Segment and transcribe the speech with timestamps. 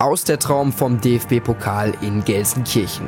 [0.00, 3.06] aus der Traum vom DFB-Pokal in Gelsenkirchen.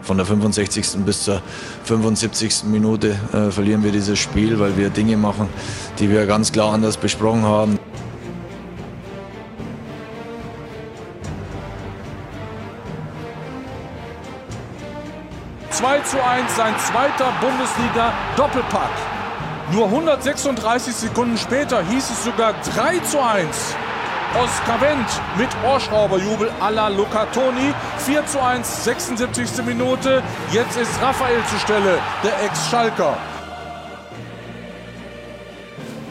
[0.00, 1.04] Von der 65.
[1.04, 1.42] bis zur
[1.84, 2.64] 75.
[2.64, 5.48] Minute äh, verlieren wir dieses Spiel, weil wir Dinge machen,
[5.98, 7.78] die wir ganz klar anders besprochen haben.
[15.70, 19.13] 2 zu 1 sein zweiter Bundesliga-Doppelpack.
[19.72, 23.74] Nur 136 Sekunden später hieß es sogar 3 zu 1.
[24.34, 27.72] Oskar Wendt mit Ohrschrauberjubel à la Luca Toni.
[27.98, 29.64] 4 zu 1, 76.
[29.64, 30.22] Minute.
[30.52, 33.16] Jetzt ist Raphael zur Stelle, der Ex-Schalker.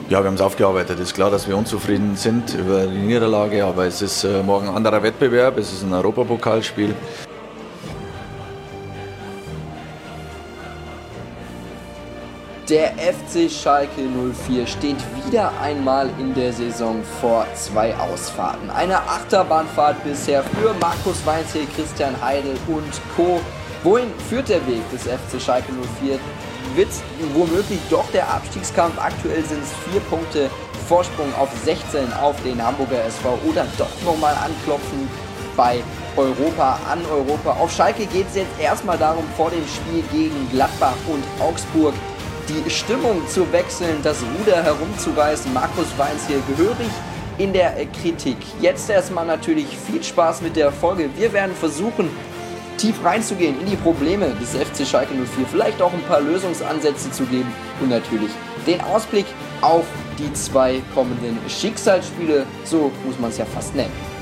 [0.10, 1.00] Ja, wir haben es aufgearbeitet.
[1.00, 4.68] Es ist klar, dass wir unzufrieden sind über die Niederlage, aber es ist äh, morgen
[4.70, 5.60] ein anderer Wettbewerb.
[5.60, 6.96] Es ist ein Europapokalspiel.
[12.70, 14.04] Der FC Schalke
[14.48, 14.96] 04 steht
[15.26, 18.70] wieder einmal in der Saison vor zwei Ausfahrten.
[18.70, 23.42] Eine Achterbahnfahrt bisher für Markus Weinzel, Christian Heidel und Co.
[23.84, 26.18] Wohin führt der Weg des FC Schalke 04?
[26.76, 26.88] Wird
[27.34, 28.98] womöglich doch der Abstiegskampf?
[28.98, 30.50] Aktuell sind es vier Punkte
[30.88, 35.10] Vorsprung auf 16 auf den Hamburger SV oder doch nochmal anklopfen
[35.58, 35.84] bei
[36.16, 37.52] Europa an Europa.
[37.60, 41.94] Auf Schalke geht es jetzt erstmal darum, vor dem Spiel gegen Gladbach und Augsburg
[42.50, 45.54] die Stimmung zu wechseln, das Ruder herumzureißen.
[45.54, 46.90] Markus Weins hier gehörig
[47.38, 48.38] in der Kritik.
[48.62, 51.10] Jetzt erstmal natürlich viel Spaß mit der Folge.
[51.16, 52.10] Wir werden versuchen,
[52.78, 57.24] tief reinzugehen in die Probleme des FC Schalke 04, vielleicht auch ein paar Lösungsansätze zu
[57.26, 58.32] geben und natürlich
[58.68, 59.26] den Ausblick
[59.62, 59.86] auf
[60.20, 64.13] die zwei kommenden Schicksalsspiele, so muss man es ja fast nennen.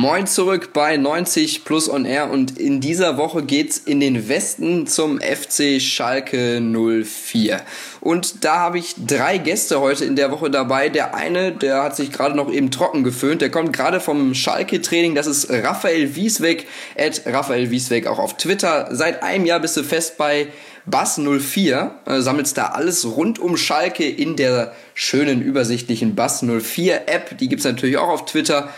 [0.00, 4.86] Moin zurück bei 90 Plus on Air und in dieser Woche geht's in den Westen
[4.86, 7.60] zum FC Schalke 04.
[8.00, 10.88] Und da habe ich drei Gäste heute in der Woche dabei.
[10.88, 15.14] Der eine, der hat sich gerade noch eben trocken geföhnt, der kommt gerade vom Schalke-Training.
[15.14, 16.66] Das ist Raphael Wiesweg,
[16.98, 18.88] at Raphael Wiesweg auch auf Twitter.
[18.92, 20.46] Seit einem Jahr bist du fest bei
[20.86, 27.02] Bass 04, äh, sammelst da alles rund um Schalke in der schönen, übersichtlichen Bass 04
[27.06, 27.36] App.
[27.36, 28.70] Die gibt's natürlich auch auf Twitter.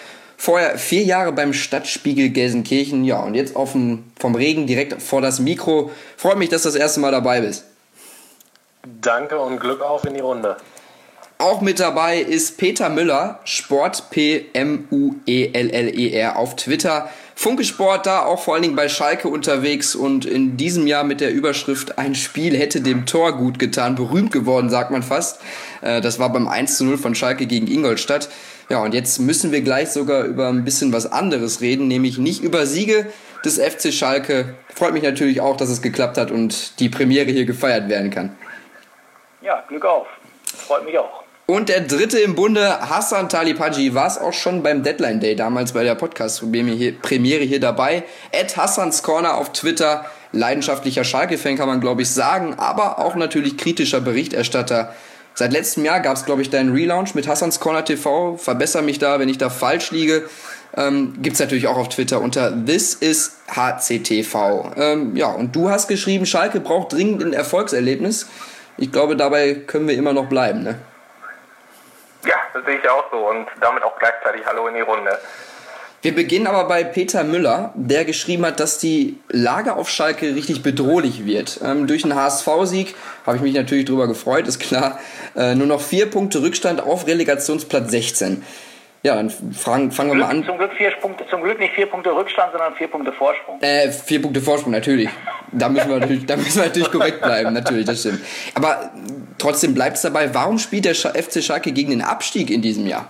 [0.45, 5.39] Vorher vier Jahre beim Stadtspiegel Gelsenkirchen, ja, und jetzt auf vom Regen direkt vor das
[5.39, 5.93] Mikro.
[6.17, 7.65] Freut mich, dass du das erste Mal dabei bist.
[9.01, 10.57] Danke und Glück auf in die Runde.
[11.39, 16.37] Auch mit dabei ist Peter Müller, Sport P M U E L L E R
[16.37, 17.09] auf Twitter.
[17.37, 21.21] Funke Sport da auch vor allen Dingen bei Schalke unterwegs und in diesem Jahr mit
[21.21, 25.41] der Überschrift Ein Spiel hätte dem Tor gut getan, berühmt geworden, sagt man fast.
[25.83, 28.29] Äh, das war beim 1 zu 0 von Schalke gegen Ingolstadt.
[28.69, 32.43] Ja, und jetzt müssen wir gleich sogar über ein bisschen was anderes reden, nämlich nicht
[32.43, 33.07] über Siege
[33.45, 34.55] des FC Schalke.
[34.75, 38.37] Freut mich natürlich auch, dass es geklappt hat und die Premiere hier gefeiert werden kann.
[39.43, 40.07] Ja, Glück auf.
[40.45, 41.23] Freut mich auch.
[41.47, 45.73] Und der dritte im Bunde, Hassan Talipaji, war es auch schon beim Deadline Day, damals
[45.73, 48.05] bei der Podcast-Premiere hier dabei.
[48.31, 53.59] Ed Hassans Corner auf Twitter, leidenschaftlicher Schalke-Fan kann man glaube ich sagen, aber auch natürlich
[53.59, 54.95] kritischer Berichterstatter
[55.35, 58.37] Seit letztem Jahr gab es, glaube ich, deinen Relaunch mit Hassans Corner TV.
[58.37, 60.29] Verbessere mich da, wenn ich da falsch liege.
[60.77, 64.73] Ähm, Gibt es natürlich auch auf Twitter unter This is HCTV.
[64.77, 68.29] Ähm, ja, und du hast geschrieben, Schalke braucht dringend ein Erfolgserlebnis.
[68.79, 70.79] Ich glaube, dabei können wir immer noch bleiben, ne?
[72.25, 75.19] Ja, das sehe ich auch so und damit auch gleichzeitig Hallo in die Runde.
[76.03, 80.65] Wir beginnen aber bei Peter Müller, der geschrieben hat, dass die Lage auf Schalke richtig
[80.65, 81.61] bedrohlich wird.
[81.65, 84.99] Ähm, durch einen HSV-Sieg habe ich mich natürlich darüber gefreut, ist klar.
[85.37, 88.43] Äh, nur noch vier Punkte Rückstand auf Relegationsplatz 16.
[89.05, 90.45] Ja, dann fangen, fangen wir mal an.
[90.45, 93.61] Zum Glück, vier Punkte, zum Glück nicht vier Punkte Rückstand, sondern vier Punkte Vorsprung.
[93.61, 95.09] Äh, vier Punkte Vorsprung, natürlich.
[95.53, 98.21] Da müssen wir natürlich, da müssen wir natürlich korrekt bleiben, natürlich, das stimmt.
[98.55, 98.91] Aber
[99.39, 103.07] trotzdem bleibt es dabei, warum spielt der FC Schalke gegen den Abstieg in diesem Jahr?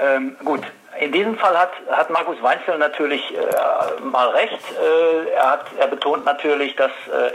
[0.00, 0.60] Ähm, gut,
[0.98, 4.58] in diesem Fall hat, hat Markus Weinzel natürlich äh, mal recht.
[4.72, 7.30] Äh, er, hat, er betont natürlich, dass äh,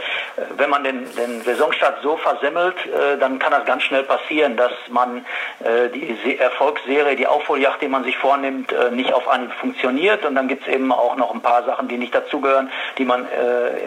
[0.56, 4.72] wenn man den, den Saisonstart so versemmelt, äh, dann kann das ganz schnell passieren, dass
[4.88, 5.24] man
[5.64, 10.24] äh, die Se Erfolgsserie, die Aufholjagd, die man sich vornimmt, äh, nicht auf einen funktioniert.
[10.26, 13.26] Und dann gibt es eben auch noch ein paar Sachen, die nicht dazugehören, die man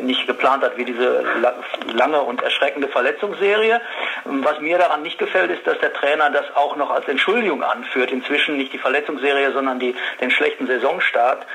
[0.02, 1.54] nicht geplant hat, wie diese la
[1.94, 3.82] lange und erschreckende Verletzungsserie.
[4.26, 8.12] Was mir daran nicht gefällt, ist, dass der Trainer das auch noch als Entschuldigung anführt.
[8.12, 11.46] Inzwischen nicht die Verletzungsserie, sondern die, den schlechten Saisonstart.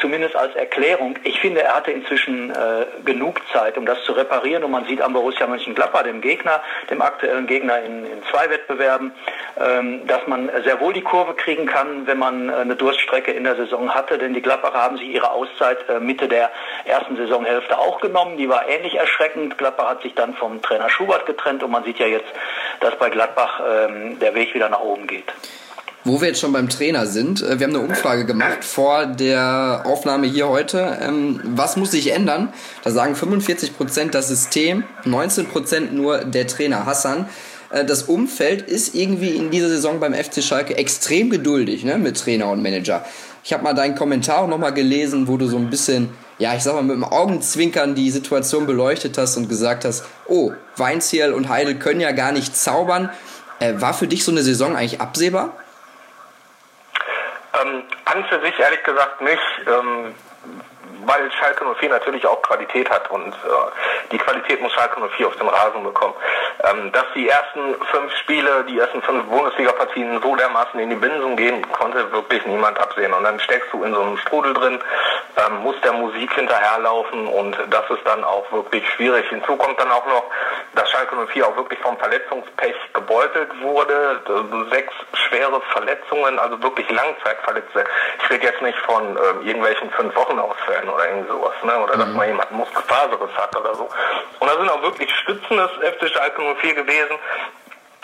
[0.00, 1.16] zumindest als Erklärung.
[1.22, 4.64] Ich finde, er hatte inzwischen äh, genug Zeit, um das zu reparieren.
[4.64, 6.60] Und man sieht am Borussia Mönchengladbach, dem Gegner,
[6.90, 9.12] dem aktuellen Gegner in, in zwei Wettbewerben,
[9.56, 13.44] ähm, dass man sehr wohl die Kurve kriegen kann, wenn man äh, eine Durststrecke in
[13.44, 14.18] der Saison hatte.
[14.18, 16.50] Denn die Gladbacher haben sich ihre Auszeit äh, Mitte der
[16.84, 18.36] ersten Saisonhälfte auch genommen.
[18.36, 19.58] Die war ähnlich erschreckend.
[19.58, 22.32] Gladbach hat sich dann vom Trainer Schubert getrennt und man sieht ja jetzt,
[22.80, 25.32] dass bei Gladbach ähm, der Weg wieder nach oben geht.
[26.06, 29.84] Wo wir jetzt schon beim Trainer sind, äh, wir haben eine Umfrage gemacht vor der
[29.86, 30.98] Aufnahme hier heute.
[31.00, 32.52] Ähm, was muss sich ändern?
[32.82, 37.26] Da sagen 45% das System, 19% nur der Trainer Hassan.
[37.70, 42.20] Äh, das Umfeld ist irgendwie in dieser Saison beim FC Schalke extrem geduldig ne, mit
[42.20, 43.02] Trainer und Manager.
[43.42, 46.62] Ich habe mal deinen Kommentar auch nochmal gelesen, wo du so ein bisschen, ja, ich
[46.64, 51.48] sag mal, mit dem Augenzwinkern die Situation beleuchtet hast und gesagt hast, oh, Weinziel und
[51.48, 53.08] Heidel können ja gar nicht zaubern.
[53.58, 55.56] Äh, war für dich so eine Saison eigentlich absehbar?
[57.60, 59.40] Ähm, an für sich ehrlich gesagt nicht.
[59.66, 60.14] Ähm,
[61.06, 65.36] weil Schalke 04 natürlich auch Qualität hat und äh, die Qualität muss Schalke 04 auf
[65.36, 66.14] den Rasen bekommen.
[66.62, 71.36] Ähm, dass die ersten fünf Spiele, die ersten fünf Bundesliga-Partien so dermaßen in die Binsen
[71.36, 73.12] gehen, konnte wirklich niemand absehen.
[73.12, 74.80] Und dann steckst du in so einem Strudel drin,
[75.36, 79.28] ähm, muss der Musik hinterherlaufen und das ist dann auch wirklich schwierig.
[79.28, 80.24] Hinzu kommt dann auch noch,
[80.74, 84.20] dass Schalke 04 auch wirklich vom Verletzungspech gebeutelt wurde.
[84.70, 84.92] Sechs
[85.28, 87.84] schwere Verletzungen, also wirklich Langzeitverletzte.
[88.22, 91.78] Ich rede jetzt nicht von äh, irgendwelchen fünf Wochen Ausfällen oder irgendwie sowas, ne?
[91.78, 92.00] oder mhm.
[92.00, 93.88] dass man jemand Muskelfaserriss hat oder so.
[94.38, 97.18] Und da sind auch wirklich Stützen des FC Schalke 04 gewesen.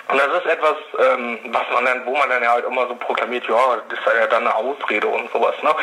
[0.08, 2.94] Und das ist etwas, ähm, was man dann, wo man dann ja halt immer so
[2.94, 5.54] proklamiert, ja, das sei ja dann eine Ausrede und sowas.
[5.62, 5.74] Ne?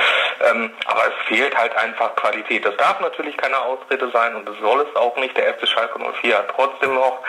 [0.49, 2.65] Ähm, aber es fehlt halt einfach Qualität.
[2.65, 5.37] Das darf natürlich keine Ausrede sein und das soll es auch nicht.
[5.37, 7.19] Der FC Schalke 04 hat trotzdem noch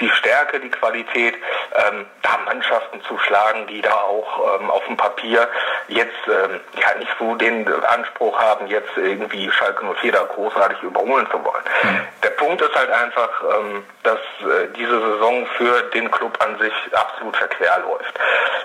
[0.00, 1.34] die Stärke, die Qualität,
[1.74, 5.48] ähm, da Mannschaften zu schlagen, die da auch ähm, auf dem Papier
[5.88, 11.26] jetzt ähm, ja nicht so den Anspruch haben, jetzt irgendwie Schalke 04 da großartig überholen
[11.30, 11.64] zu wollen.
[11.82, 12.00] Mhm.
[12.22, 16.72] Der Punkt ist halt einfach, ähm, dass äh, diese Saison für den Club an sich
[16.92, 18.18] absolut verquer läuft.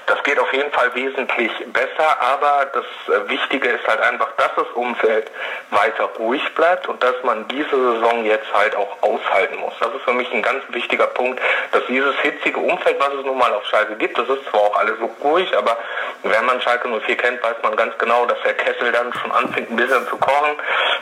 [0.05, 4.67] Das geht auf jeden Fall wesentlich besser, aber das Wichtige ist halt einfach, dass das
[4.73, 5.31] Umfeld
[5.71, 9.73] weiter ruhig bleibt und dass man diese Saison jetzt halt auch aushalten muss.
[9.79, 11.41] Das ist für mich ein ganz wichtiger Punkt,
[11.71, 14.75] dass dieses hitzige Umfeld, was es nun mal auf Schalke gibt, das ist zwar auch
[14.77, 15.77] alles so ruhig, aber
[16.23, 19.71] wenn man Schalke 04 kennt, weiß man ganz genau, dass der Kessel dann schon anfängt
[19.71, 20.55] ein bisschen zu kochen.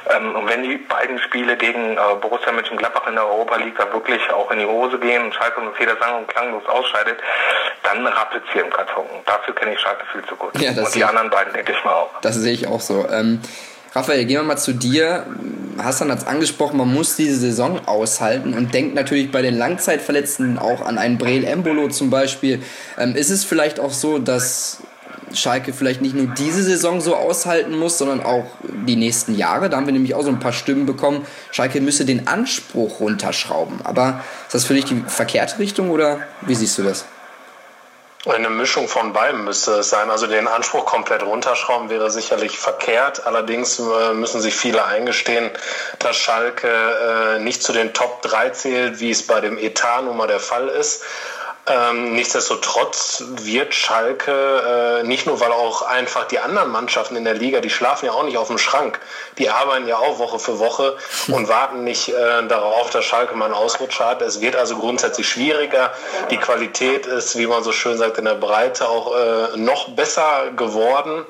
[0.10, 3.92] Ähm, und wenn die beiden Spiele gegen äh, Borussia Mönchengladbach in der Europa League da
[3.94, 6.28] wirklich auch in die Hose gehen und Schalke 04 da sang- und
[6.62, 7.18] klanglos ausscheidet,
[7.84, 9.06] dann rappelt hier im Karton.
[9.26, 10.60] Dafür kenne ich Schalke viel zu gut.
[10.60, 12.10] Ja, und die anderen beiden denke ich mal auch.
[12.22, 13.08] Das sehe ich auch so.
[13.10, 13.42] Ähm,
[13.94, 15.26] Raphael, gehen wir mal zu dir.
[15.78, 20.60] Hassan hat es angesprochen, man muss diese Saison aushalten und denkt natürlich bei den Langzeitverletzten
[20.60, 22.64] auch an einen Breel Embolo zum Beispiel.
[22.98, 24.82] Ähm, ist es vielleicht auch so, dass
[25.36, 29.70] Schalke vielleicht nicht nur diese Saison so aushalten muss, sondern auch die nächsten Jahre.
[29.70, 31.26] Da haben wir nämlich auch so ein paar Stimmen bekommen.
[31.52, 33.82] Schalke müsse den Anspruch runterschrauben.
[33.84, 37.06] Aber ist das für dich die verkehrte Richtung oder wie siehst du das?
[38.30, 40.12] Eine Mischung von beiden müsste es sein.
[40.12, 43.26] Also den Anspruch komplett runterschrauben wäre sicherlich verkehrt.
[43.26, 45.50] Allerdings äh, müssen sich viele eingestehen,
[45.98, 50.18] dass Schalke äh, nicht zu den Top 3 zählt, wie es bei dem Etat nun
[50.18, 51.04] mal der Fall ist.
[51.68, 57.36] Ähm, nichtsdestotrotz wird Schalke, äh, nicht nur weil auch einfach die anderen Mannschaften in der
[57.36, 59.00] Liga, die schlafen ja auch nicht auf dem Schrank,
[59.38, 60.98] die arbeiten ja auch Woche für Woche
[61.28, 64.24] und warten nicht äh, darauf, dass Schalke mal einen Ausrutscher hat.
[64.24, 65.94] Es wird also grundsätzlich schwieriger.
[66.32, 70.50] Die Qualität ist, wie man so schön sagt, in der Breite auch äh, noch besser
[70.56, 71.26] geworden.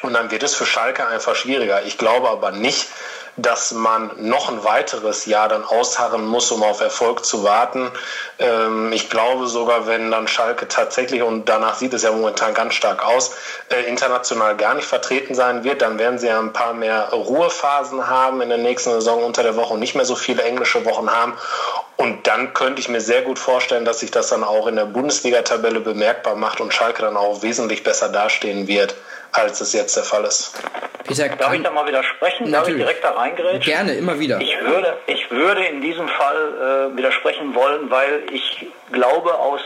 [0.00, 1.82] Und dann wird es für Schalke einfach schwieriger.
[1.84, 2.88] Ich glaube aber nicht,
[3.36, 7.90] dass man noch ein weiteres Jahr dann ausharren muss, um auf Erfolg zu warten.
[8.38, 12.74] Ähm, ich glaube sogar, wenn dann Schalke tatsächlich, und danach sieht es ja momentan ganz
[12.74, 13.34] stark aus,
[13.70, 18.08] äh, international gar nicht vertreten sein wird, dann werden sie ja ein paar mehr Ruhephasen
[18.08, 21.10] haben in der nächsten Saison unter der Woche und nicht mehr so viele englische Wochen
[21.10, 21.34] haben.
[21.96, 24.86] Und dann könnte ich mir sehr gut vorstellen, dass sich das dann auch in der
[24.86, 28.94] Bundesliga-Tabelle bemerkbar macht und Schalke dann auch wesentlich besser dastehen wird
[29.34, 30.54] als es jetzt der Fall ist.
[31.04, 32.50] Peter, Darf ich da mal widersprechen?
[32.50, 33.60] Darf ich direkt da reingrätschen?
[33.60, 34.40] Gerne, immer wieder.
[34.40, 39.60] Ich würde, ich würde in diesem Fall äh, widersprechen wollen, weil ich glaube aus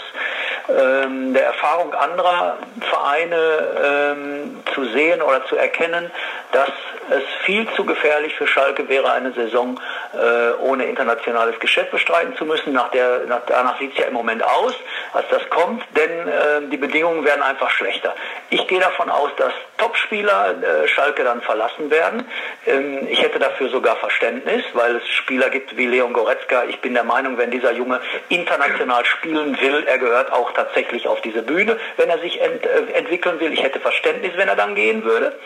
[0.68, 2.58] ähm, der Erfahrung anderer
[2.90, 3.36] Vereine
[3.84, 6.10] ähm, zu sehen oder zu erkennen,
[6.52, 6.70] dass
[7.10, 9.80] es viel zu gefährlich für Schalke wäre, eine Saison
[10.12, 12.72] äh, ohne internationales Geschäft bestreiten zu müssen.
[12.72, 14.74] Nach der, nach, danach sieht es ja im Moment aus,
[15.14, 18.14] als das kommt, denn äh, die Bedingungen werden einfach schlechter.
[18.50, 22.28] Ich gehe davon aus, dass Topspieler äh, Schalke dann verlassen werden.
[22.66, 26.64] Ähm, ich hätte dafür sogar Verständnis, weil es Spieler gibt wie Leon Goretzka.
[26.64, 31.20] Ich bin der Meinung, wenn dieser Junge international spielen will, er gehört auch tatsächlich auf
[31.20, 33.52] diese Bühne, wenn er sich ent, äh, entwickeln will.
[33.52, 35.38] Ich hätte Verständnis, wenn er dann gehen würde.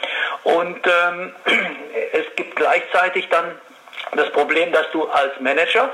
[0.44, 1.34] Und ähm,
[2.12, 3.44] es gibt gleichzeitig dann
[4.14, 5.90] das Problem, dass du als Manager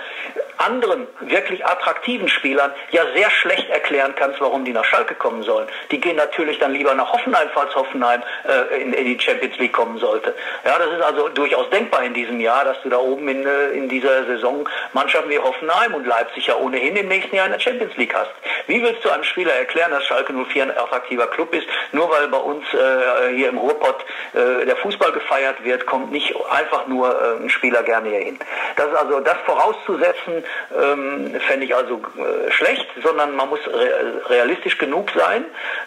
[0.57, 5.69] anderen wirklich attraktiven Spielern ja sehr schlecht erklären kannst, warum die nach Schalke kommen sollen.
[5.93, 9.73] Die gehen natürlich dann lieber nach Hoffenheim, falls Hoffenheim äh, in, in, die Champions League
[9.73, 10.35] kommen sollte.
[10.65, 13.69] Ja, das ist also durchaus denkbar in diesem Jahr, dass du da oben in, äh,
[13.71, 17.61] in dieser Saison Mannschaften wie Hoffenheim und Leipzig ja ohnehin im nächsten Jahr in der
[17.61, 18.33] Champions League hast.
[18.67, 22.27] Wie willst du einem Spieler erklären, dass Schalke 04 ein attraktiver Club ist, nur weil
[22.27, 27.09] bei uns äh, hier im Ruhrpott äh, der Fußball gefeiert wird, kommt nicht einfach nur
[27.09, 28.39] äh, ein Spieler gerne hier hin.
[28.77, 30.45] Das also das vorauszusetzen,
[30.81, 35.45] ähm, fände ich also äh, schlecht, sondern man muss re realistisch genug sein,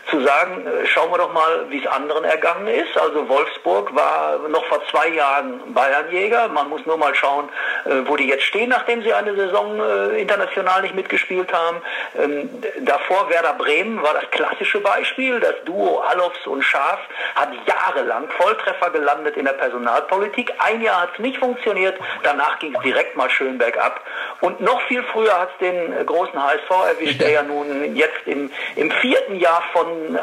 [0.10, 2.98] zu sagen, äh, schauen wir doch mal, wie es anderen ergangen ist.
[2.98, 6.50] Also Wolfsburg war noch vor zwei Jahren Bayernjäger.
[6.50, 7.50] Man muss nur mal schauen,
[7.86, 11.82] äh, wo die jetzt stehen, nachdem sie eine Saison äh, international nicht mitgespielt haben.
[12.20, 12.50] Ähm,
[12.82, 15.40] davor Werder Bremen war das klassische Beispiel.
[15.40, 17.00] Das Duo Allofs und Schaf
[17.36, 20.54] hat jahrelang Volltreffer gelandet in der Personalpolitik.
[20.60, 24.02] Ein Jahr hat es nicht funktioniert, danach ging es direkt mal schön bergab.
[24.42, 28.26] Und noch viel früher hat es den äh, großen HSV erwischt, der ja nun jetzt
[28.26, 30.20] im, im vierten Jahr von, äh,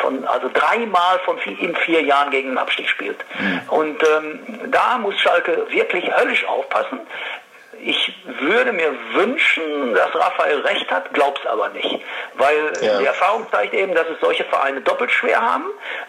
[0.00, 3.24] von also dreimal von vier, in vier Jahren gegen den Abstieg spielt.
[3.38, 3.60] Mhm.
[3.68, 7.00] Und ähm, da muss Schalke wirklich höllisch aufpassen.
[7.86, 12.00] Ich würde mir wünschen, dass Raphael recht hat, glaub's aber nicht.
[12.34, 12.98] Weil ja.
[12.98, 15.66] die Erfahrung zeigt eben, dass es solche Vereine doppelt schwer haben,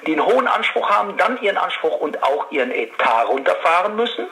[0.07, 4.25] die einen hohen Anspruch haben, dann ihren Anspruch und auch ihren Etat runterfahren müssen.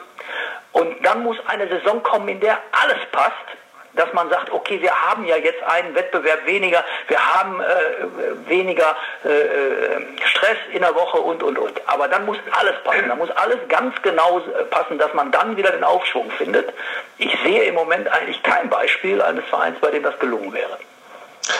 [0.72, 3.34] Und dann muss eine Saison kommen, in der alles passt,
[3.96, 8.96] dass man sagt, okay, wir haben ja jetzt einen Wettbewerb weniger, wir haben äh, weniger
[9.24, 11.80] äh, äh, Stress in der Woche und, und, und.
[11.86, 15.56] Aber dann muss alles passen, da muss alles ganz genau äh, passen, dass man dann
[15.56, 16.72] wieder den Aufschwung findet.
[17.18, 20.78] Ich sehe im Moment eigentlich kein Beispiel eines Vereins, bei dem das gelungen wäre.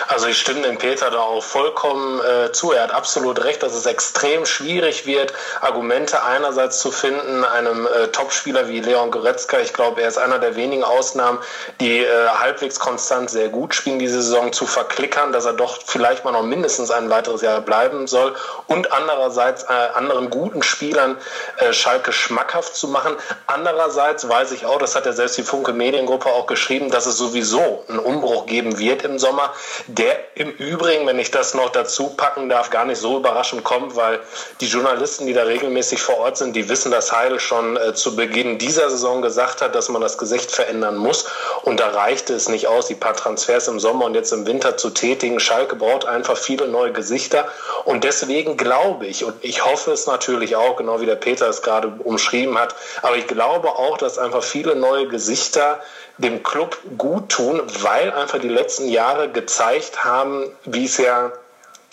[0.09, 2.73] Also ich stimme dem Peter da auch vollkommen äh, zu.
[2.73, 8.09] Er hat absolut recht, dass es extrem schwierig wird, Argumente einerseits zu finden, einem äh,
[8.09, 9.59] Topspieler wie Leon Goretzka.
[9.59, 11.39] Ich glaube, er ist einer der wenigen Ausnahmen,
[11.81, 16.25] die äh, halbwegs konstant sehr gut spielen diese Saison, zu verklickern, dass er doch vielleicht
[16.25, 18.35] mal noch mindestens ein weiteres Jahr bleiben soll
[18.67, 21.19] und andererseits äh, anderen guten Spielern
[21.59, 23.17] äh, Schalke schmackhaft zu machen.
[23.47, 27.17] Andererseits weiß ich auch, das hat ja selbst die Funke Mediengruppe auch geschrieben, dass es
[27.17, 29.53] sowieso einen Umbruch geben wird im Sommer
[29.87, 33.97] der im Übrigen, wenn ich das noch dazu packen darf, gar nicht so überraschend kommt,
[33.97, 34.21] weil
[34.61, 38.17] die Journalisten, die da regelmäßig vor Ort sind, die wissen, dass Heidel schon äh, zu
[38.17, 41.27] Beginn dieser Saison gesagt hat, dass man das Gesicht verändern muss.
[41.63, 44.77] Und da reichte es nicht aus, die paar Transfers im Sommer und jetzt im Winter
[44.77, 45.41] zu tätigen.
[45.41, 47.47] Schalke braucht einfach viele neue Gesichter.
[47.85, 51.63] Und deswegen glaube ich, und ich hoffe es natürlich auch, genau wie der Peter es
[51.63, 55.81] gerade umschrieben hat, aber ich glaube auch, dass einfach viele neue Gesichter
[56.19, 59.64] dem Club gut tun, weil einfach die letzten Jahre gezeigt
[60.05, 61.33] haben, wie es ja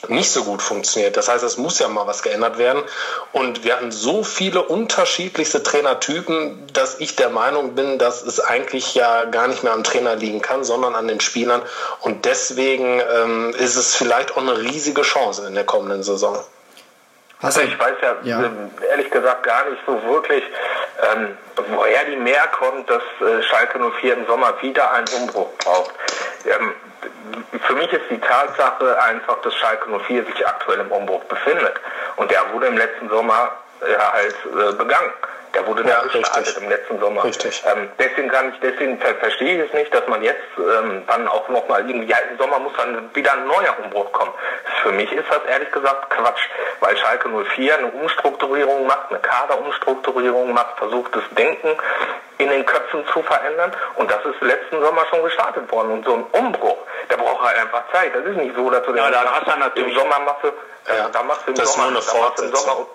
[0.08, 1.16] nicht so gut funktioniert.
[1.18, 2.82] Das heißt, es muss ja mal was geändert werden.
[3.32, 8.96] Und wir hatten so viele unterschiedlichste Trainertypen, dass ich der Meinung bin, dass es eigentlich
[8.96, 11.62] ja gar nicht mehr am Trainer liegen kann, sondern an den Spielern.
[12.02, 16.38] Und deswegen ähm, ist es vielleicht auch eine riesige Chance in der kommenden Saison.
[17.42, 18.52] Also ich weiß ja, ja,
[18.92, 20.44] ehrlich gesagt gar nicht so wirklich,
[21.12, 21.36] ähm,
[21.76, 25.92] woher die mehr kommt, dass äh, Schalke 04 im Sommer wieder einen Umbruch braucht.
[26.46, 26.74] Ähm,
[27.62, 31.74] für mich ist die Tatsache einfach, dass Schalke 04 sich aktuell im Umbruch befindet.
[32.16, 35.12] Und der wurde im letzten Sommer äh, halt äh, begangen.
[35.54, 36.64] Der wurde ja, da gestartet richtig.
[36.64, 37.24] im letzten Sommer.
[37.24, 37.64] Richtig.
[37.68, 41.28] Ähm, deswegen kann ich, deswegen ver verstehe ich es nicht, dass man jetzt ähm, dann
[41.28, 44.34] auch nochmal irgendwie, ja, im Sommer muss dann wieder ein neuer Umbruch kommen.
[44.84, 46.48] Für mich ist das ehrlich gesagt Quatsch,
[46.80, 51.78] weil Schalke 04 eine Umstrukturierung macht, eine Kaderumstrukturierung macht, versucht das Denken
[52.38, 56.16] in den Köpfen zu verändern und das ist letzten Sommer schon gestartet worden und so
[56.16, 56.78] ein Umbruch,
[57.10, 58.16] der braucht halt einfach Zeit.
[58.16, 60.48] Das ist nicht so, dass du ja, da hast du natürlich im Sommer machst du,
[60.48, 62.88] äh, ja, da machst du im das Sommer, ist nur eine Fortsetzung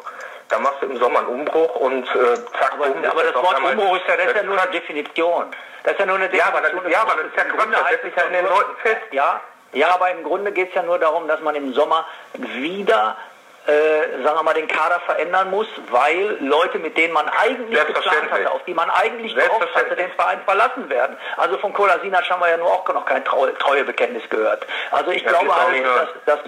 [0.48, 3.60] da machst du im Sommer einen Umbruch und äh, zack, aber, um, aber das Wort
[3.62, 5.46] Umbruch ist ja, das ist ja nur eine Definition.
[5.82, 6.52] Das ist ja nur eine Definition.
[6.52, 8.44] Ja, aber das, ja, aber das ist ja Quatsch, das setzt sich ja in den
[8.44, 9.02] Leuten fest.
[9.12, 9.40] Ja,
[9.72, 13.16] ja, aber im Grunde geht es ja nur darum, dass man im Sommer wieder
[13.66, 18.30] äh, sagen wir mal, den Kader verändern muss, weil Leute, mit denen man eigentlich geplant
[18.30, 21.16] hatte, auf die man eigentlich gehofft hatte, den Verein verlassen werden.
[21.36, 24.64] Also von Kolasinac haben wir ja nur auch noch kein Treuebekenntnis gehört.
[24.92, 26.38] Also ich ja, glaube halt, dass, dass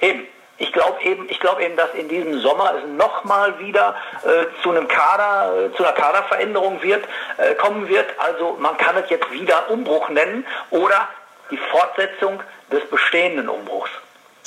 [0.00, 3.94] eben ich glaube eben, ich glaube eben, dass in diesem Sommer es nochmal wieder
[4.24, 7.04] äh, zu einem Kader, äh, zu einer Kaderveränderung wird,
[7.36, 8.06] äh, kommen wird.
[8.18, 11.08] Also man kann es jetzt wieder Umbruch nennen oder
[11.50, 13.90] die Fortsetzung des bestehenden Umbruchs.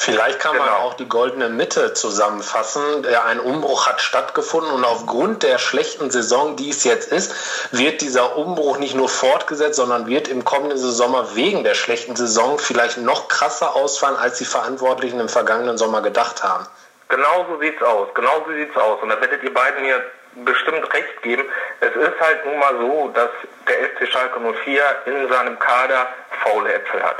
[0.01, 0.63] Vielleicht kann genau.
[0.63, 3.06] man auch die goldene Mitte zusammenfassen.
[3.06, 7.36] Ein Umbruch hat stattgefunden und aufgrund der schlechten Saison, die es jetzt ist,
[7.74, 12.60] wird dieser Umbruch nicht nur fortgesetzt, sondern wird im kommenden Sommer wegen der schlechten Saison
[12.60, 16.65] vielleicht noch krasser ausfallen, als die Verantwortlichen im vergangenen Sommer gedacht haben.
[17.10, 18.08] Genau so sieht's aus.
[18.13, 19.01] Genau so sieht's aus.
[19.01, 20.01] Und da werdet ihr beiden mir
[20.46, 21.44] bestimmt recht geben.
[21.82, 23.32] Es ist halt nun mal so, dass
[23.68, 26.08] der FC Schalke 04 in seinem Kader
[26.41, 27.18] faule Äpfel hat.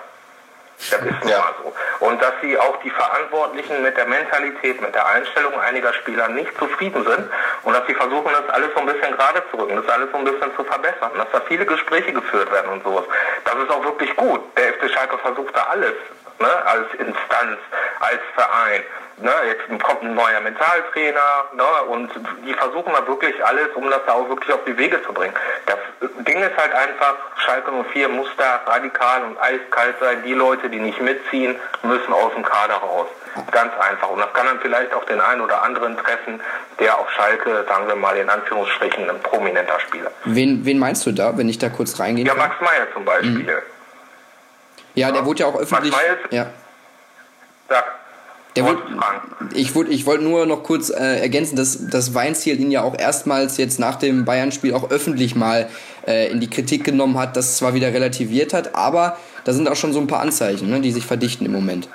[0.92, 1.40] Das ist nun Ja.
[1.40, 1.74] mal so.
[2.06, 6.58] Und dass sie auch die Verantwortlichen mit der Mentalität, mit der Einstellung einiger Spieler nicht
[6.58, 7.30] zufrieden sind
[7.64, 10.18] und dass sie versuchen, das alles so ein bisschen gerade zu rücken, das alles so
[10.18, 13.04] ein bisschen zu verbessern, dass da viele Gespräche geführt werden und sowas.
[13.44, 14.42] Das ist auch wirklich gut.
[14.58, 15.94] Der FC Schalke versucht da alles,
[16.40, 17.60] ne, als Instanz,
[18.00, 18.84] als Verein.
[19.22, 22.10] Ne, jetzt kommt ein neuer Mentaltrainer ne, und
[22.46, 25.34] die versuchen da wirklich alles, um das da auch wirklich auf die Wege zu bringen.
[25.66, 25.78] Das
[26.26, 27.16] Ding ist halt einfach,
[27.46, 30.24] Schalke 04 muss da radikal und eiskalt sein.
[30.24, 33.08] Die Leute, die nicht mitziehen, müssen aus dem Kader raus.
[33.52, 34.10] Ganz einfach.
[34.10, 36.40] Und das kann dann vielleicht auch den einen oder anderen treffen,
[36.80, 40.12] der auf Schalke, sagen wir mal in Anführungsstrichen, ein prominenter Spieler.
[40.24, 42.36] Wen, wen meinst du da, wenn ich da kurz reingehen Ja?
[42.36, 43.62] Max Meyer zum Beispiel.
[44.96, 45.92] Ja, der wurde ja auch öffentlich.
[45.94, 46.48] Meyer ist- Ja.
[47.70, 47.84] Sag,
[48.56, 49.50] Der fragen?
[49.54, 52.98] ich wollte ich wollt nur noch kurz äh, ergänzen, dass, dass Weinziel ihn ja auch
[52.98, 55.70] erstmals jetzt nach dem Bayern-Spiel auch öffentlich mal
[56.08, 59.76] äh, in die Kritik genommen hat, das zwar wieder relativiert hat, aber da sind auch
[59.76, 61.88] schon so ein paar Anzeichen, ne, die sich verdichten im Moment.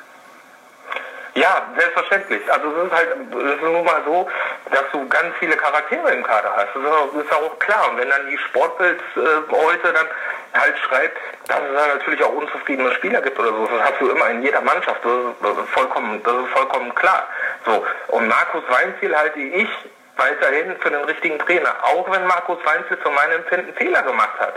[1.34, 2.40] Ja, selbstverständlich.
[2.52, 4.28] Also es ist halt, es ist nun mal so,
[4.70, 6.68] dass du ganz viele Charaktere im Kader hast.
[6.76, 7.90] Das ist auch, klar.
[7.90, 10.06] Und wenn dann die Sportbild äh, heute dann
[10.54, 14.10] halt schreibt, dass es da natürlich auch unzufriedene Spieler gibt oder so, das hast du
[14.10, 15.04] immer in jeder Mannschaft.
[15.04, 17.26] Das ist, das ist vollkommen, das ist vollkommen klar.
[17.66, 17.84] So.
[18.08, 19.68] Und Markus Weinziel halte ich
[20.16, 24.54] weiterhin für den richtigen Trainer, auch wenn Markus Weinziel zu meinem Empfinden Fehler gemacht hat.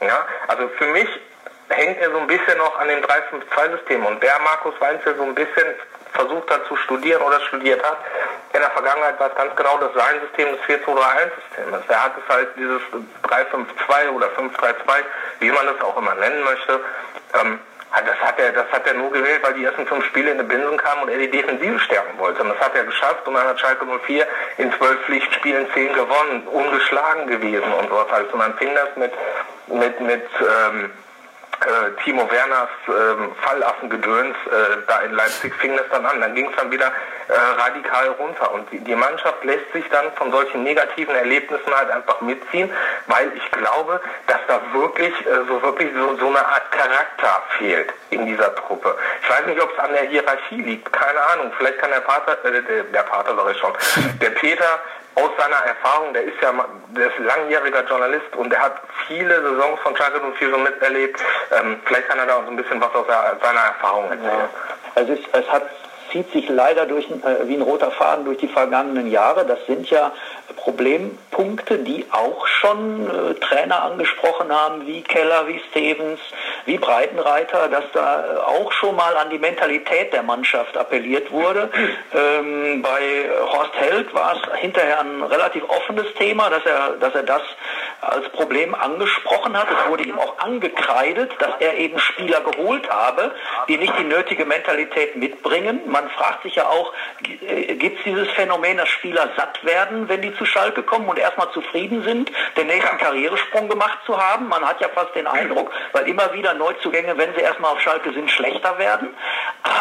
[0.00, 1.08] Ja, also für mich
[1.70, 5.34] hängt er so ein bisschen noch an dem 3-5-2-System und der Markus Weinzel so ein
[5.34, 5.74] bisschen
[6.12, 7.98] versucht hat zu studieren oder studiert hat.
[8.52, 11.88] In der Vergangenheit war es ganz genau das sein System, das 4-2-3-1-System ist.
[11.88, 12.82] Er hat es halt dieses
[13.22, 14.74] 3-5-2 oder 5-3-2,
[15.40, 16.80] wie man das auch immer nennen möchte,
[17.40, 17.58] ähm,
[18.00, 20.48] das hat er, das hat er nur gewählt, weil die ersten fünf Spiele in den
[20.48, 22.42] Binsen kamen und er die Defensive stärken wollte.
[22.42, 24.26] Und das hat er geschafft und dann hat Schalke 04
[24.56, 28.32] in zwölf Pflichtspielen zehn gewonnen, ungeschlagen gewesen und sowas alles.
[28.32, 29.12] Und dann fing das mit,
[29.66, 30.90] mit, mit, ähm,
[31.66, 36.20] äh, Timo Werners ähm, Fallaffengedöns äh, da in Leipzig fing das dann an.
[36.20, 36.92] Dann ging es dann wieder
[37.28, 38.52] äh, radikal runter.
[38.52, 42.70] Und die, die Mannschaft lässt sich dann von solchen negativen Erlebnissen halt einfach mitziehen,
[43.06, 47.92] weil ich glaube, dass da wirklich äh, so wirklich so, so eine Art Charakter fehlt
[48.10, 48.96] in dieser Truppe.
[49.22, 51.52] Ich weiß nicht, ob es an der Hierarchie liegt, keine Ahnung.
[51.56, 53.72] Vielleicht kann der Pater, äh, der, der Pater sag ich schon,
[54.20, 54.80] der Peter
[55.14, 56.52] aus seiner Erfahrung, der ist ja
[56.96, 61.20] der ist langjähriger Journalist und der hat viele Saisons von Schalke 04 so miterlebt.
[61.50, 64.48] Ähm, vielleicht kann er da so ein bisschen was aus seiner Erfahrung erzählen.
[64.94, 65.64] Es, ist, es hat,
[66.12, 69.44] zieht sich leider durch, äh, wie ein roter Faden durch die vergangenen Jahre.
[69.44, 70.12] Das sind ja
[70.56, 76.20] Problempunkte, die auch schon äh, Trainer angesprochen haben, wie Keller, wie Stevens,
[76.66, 81.70] wie Breitenreiter, dass da äh, auch schon mal an die Mentalität der Mannschaft appelliert wurde.
[82.14, 87.24] Ähm, bei Horst Held war es hinterher ein relativ offenes Thema, dass er, dass er
[87.24, 87.42] das
[88.02, 89.68] als Problem angesprochen hat.
[89.70, 93.32] Es wurde ihm auch angekreidet, dass er eben Spieler geholt habe,
[93.68, 95.80] die nicht die nötige Mentalität mitbringen.
[95.86, 100.34] Man fragt sich ja auch, gibt es dieses Phänomen, dass Spieler satt werden, wenn die
[100.36, 104.48] zu Schalke kommen und erstmal zufrieden sind, den nächsten Karrieresprung gemacht zu haben?
[104.48, 108.12] Man hat ja fast den Eindruck, weil immer wieder Neuzugänge, wenn sie erstmal auf Schalke
[108.12, 109.14] sind, schlechter werden.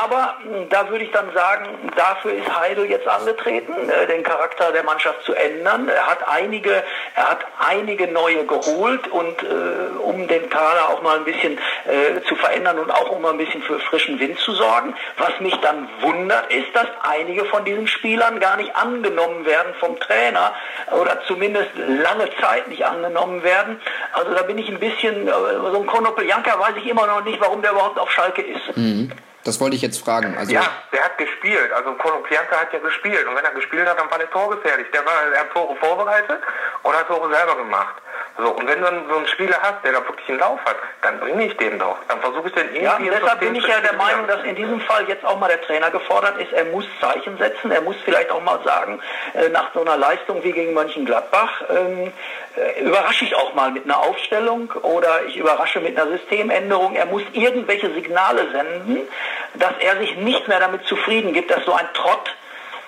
[0.04, 4.72] Aber mh, da würde ich dann sagen, dafür ist Heidel jetzt angetreten, äh, den Charakter
[4.72, 5.90] der Mannschaft zu ändern.
[5.90, 6.84] Er hat einige,
[7.16, 12.22] er hat einige neue geholt und äh, um den Kader auch mal ein bisschen äh,
[12.28, 14.94] zu verändern und auch um mal ein bisschen für frischen Wind zu sorgen.
[15.18, 20.00] Was mich dann wundert, ist, dass einige von diesen Spielern gar nicht angenommen werden vom
[20.00, 20.54] Trainer
[20.92, 23.80] oder zumindest lange Zeit nicht angenommen werden.
[24.14, 27.40] Also da bin ich ein bisschen, äh, so ein Konopeljanka weiß ich immer noch nicht,
[27.40, 28.78] warum der überhaupt auf Schalke ist.
[28.78, 29.12] Mhm.
[29.44, 30.38] Das wollte ich jetzt fragen.
[30.38, 31.72] Also, Ja, der hat gespielt.
[31.74, 33.26] Also Konopianka hat ja gespielt.
[33.28, 34.88] Und wenn er gespielt hat, dann war der torgefährlich.
[34.92, 36.40] Der war, er hat Tore vorbereitet
[36.84, 37.96] und hat Tore selber gemacht.
[38.38, 40.78] So, und wenn du dann so einen Spieler hast, der da wirklich einen Lauf hat,
[41.02, 41.98] dann bringe ich den doch.
[42.08, 43.94] Dann versuche ich den irgendwie Ja, deshalb bin ich ja der.
[43.94, 46.52] Meinung, dass in diesem Fall jetzt auch mal der Trainer gefordert ist.
[46.54, 47.72] Er muss Zeichen setzen.
[47.72, 49.00] Er muss vielleicht auch mal sagen,
[49.34, 52.12] äh, nach so einer Leistung wie gegen Mönchengladbach, ähm,
[52.56, 56.96] äh, überrasche ich auch mal mit einer Aufstellung oder ich überrasche mit einer Systemänderung.
[56.96, 59.08] Er muss irgendwelche Signale senden,
[59.56, 62.36] dass er sich nicht mehr damit zufrieden gibt, dass so ein Trott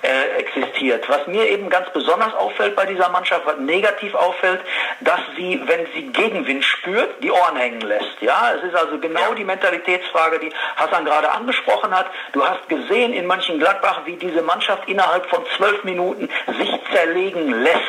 [0.04, 1.08] äh, existiert.
[1.10, 4.62] Was mir eben ganz besonders auffällt bei dieser Mannschaft, was negativ auffällt,
[5.00, 8.22] dass sie, wenn sie Gegenwind spürt, die Ohren hängen lässt.
[8.22, 12.08] Ja, es ist also genau die Mentalitätsfrage, die Hassan gerade angesprochen hat.
[12.34, 17.80] Du hast gesehen in Mönchengladbach, wie diese Mannschaft innerhalb von zwölf Minuten sich zerlegen lässt.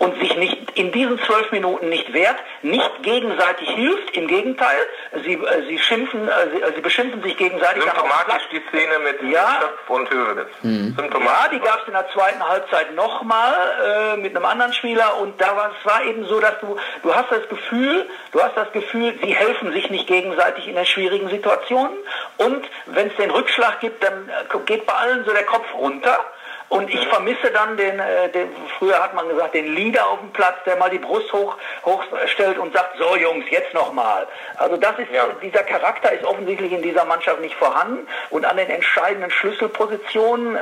[0.00, 4.78] Und sich nicht in diesen zwölf Minuten nicht wehrt, nicht gegenseitig hilft, im Gegenteil,
[5.24, 7.82] sie, äh, sie schimpfen, äh, sie, äh, sie beschimpfen sich gegenseitig.
[7.82, 9.60] Symptomatisch die Szene mit ja.
[9.60, 10.46] Schöpf und Hövedes.
[10.62, 10.96] Mhm.
[10.98, 15.38] Ja, die gab es in der zweiten Halbzeit nochmal äh, mit einem anderen Spieler und
[15.38, 18.72] da war es war eben so, dass du, du hast das Gefühl, du hast das
[18.72, 21.96] Gefühl, sie helfen sich nicht gegenseitig in den schwierigen Situationen
[22.38, 26.18] und wenn es den Rückschlag gibt, dann äh, geht bei allen so der Kopf runter
[26.70, 30.30] und ich vermisse dann den, äh, den, früher hat man gesagt, den Leader auf dem
[30.30, 34.28] Platz, der mal die Brust hoch, hochstellt und sagt, so Jungs, jetzt nochmal.
[34.56, 35.26] Also das ist, ja.
[35.42, 38.06] dieser Charakter ist offensichtlich in dieser Mannschaft nicht vorhanden.
[38.30, 40.60] Und an den entscheidenden Schlüsselpositionen, äh,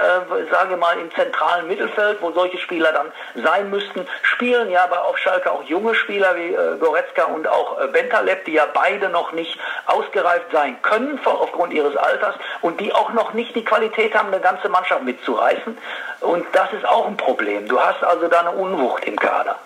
[0.51, 3.13] sage mal im zentralen Mittelfeld, wo solche Spieler dann
[3.45, 7.83] sein müssten, spielen ja aber auf Schalke auch junge Spieler wie äh, Goretzka und auch
[7.83, 12.95] äh, Bentaleb, die ja beide noch nicht ausgereift sein können aufgrund ihres Alters und die
[12.95, 15.77] auch noch nicht die Qualität haben, eine ganze Mannschaft mitzureißen.
[16.21, 17.69] Und das ist auch ein Problem.
[17.69, 19.57] Du hast also da eine Unwucht im Kader.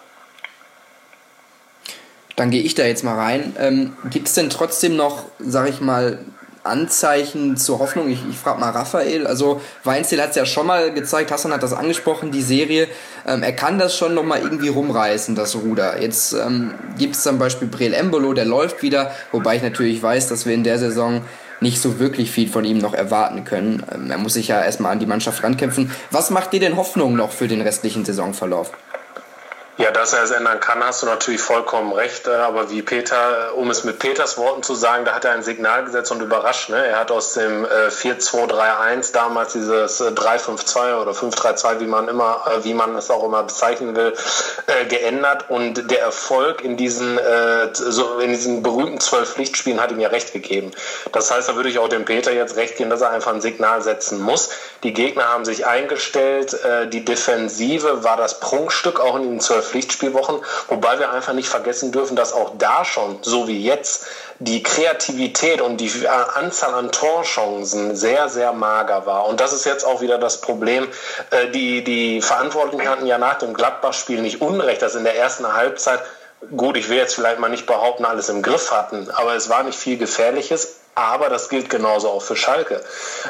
[2.36, 3.54] Dann gehe ich da jetzt mal rein.
[3.58, 6.18] Ähm, Gibt es denn trotzdem noch, sag ich mal,
[6.64, 8.08] Anzeichen zur Hoffnung?
[8.08, 9.26] Ich, ich frage mal Raphael.
[9.26, 12.88] Also Weinzel hat es ja schon mal gezeigt, Hassan hat das angesprochen, die Serie.
[13.26, 16.00] Ähm, er kann das schon noch mal irgendwie rumreißen, das Ruder.
[16.00, 20.28] Jetzt ähm, gibt es zum Beispiel Breel Embolo, der läuft wieder, wobei ich natürlich weiß,
[20.28, 21.22] dass wir in der Saison
[21.62, 23.82] nicht so wirklich viel von ihm noch erwarten können.
[23.92, 25.90] Ähm, er muss sich ja erstmal an die Mannschaft rankämpfen.
[26.10, 28.72] Was macht dir denn Hoffnung noch für den restlichen Saisonverlauf?
[29.78, 32.26] Ja, dass er es ändern kann, hast du natürlich vollkommen recht.
[32.26, 35.42] Äh, aber wie Peter, um es mit Peters Worten zu sagen, da hat er ein
[35.42, 36.68] Signal gesetzt und überrascht.
[36.68, 36.86] Ne?
[36.86, 42.44] Er hat aus dem 4-2-3-1 äh, damals dieses 3-5-2 äh, oder 5-3-2, wie man immer,
[42.62, 44.12] wie man es auch immer bezeichnen will,
[44.88, 45.46] geändert.
[45.48, 50.72] Und der Erfolg in diesen, in diesen berühmten zwölf Pflichtspielen hat ihm ja recht gegeben.
[51.12, 53.40] Das heißt, da würde ich auch dem Peter jetzt recht geben, dass er einfach ein
[53.40, 54.50] Signal setzen muss.
[54.82, 56.56] Die Gegner haben sich eingestellt.
[56.92, 61.92] Die Defensive war das Prunkstück auch in den zwölf Pflichtspielwochen, wobei wir einfach nicht vergessen
[61.92, 64.06] dürfen, dass auch da schon, so wie jetzt,
[64.38, 69.26] die Kreativität und die äh, Anzahl an Torchancen sehr, sehr mager war.
[69.26, 70.88] Und das ist jetzt auch wieder das Problem.
[71.30, 75.52] Äh, die, die Verantwortlichen hatten ja nach dem Gladbach-Spiel nicht Unrecht, dass in der ersten
[75.54, 76.00] Halbzeit
[76.56, 79.62] gut, ich will jetzt vielleicht mal nicht behaupten, alles im Griff hatten, aber es war
[79.62, 80.80] nicht viel Gefährliches.
[80.94, 82.82] Aber das gilt genauso auch für Schalke.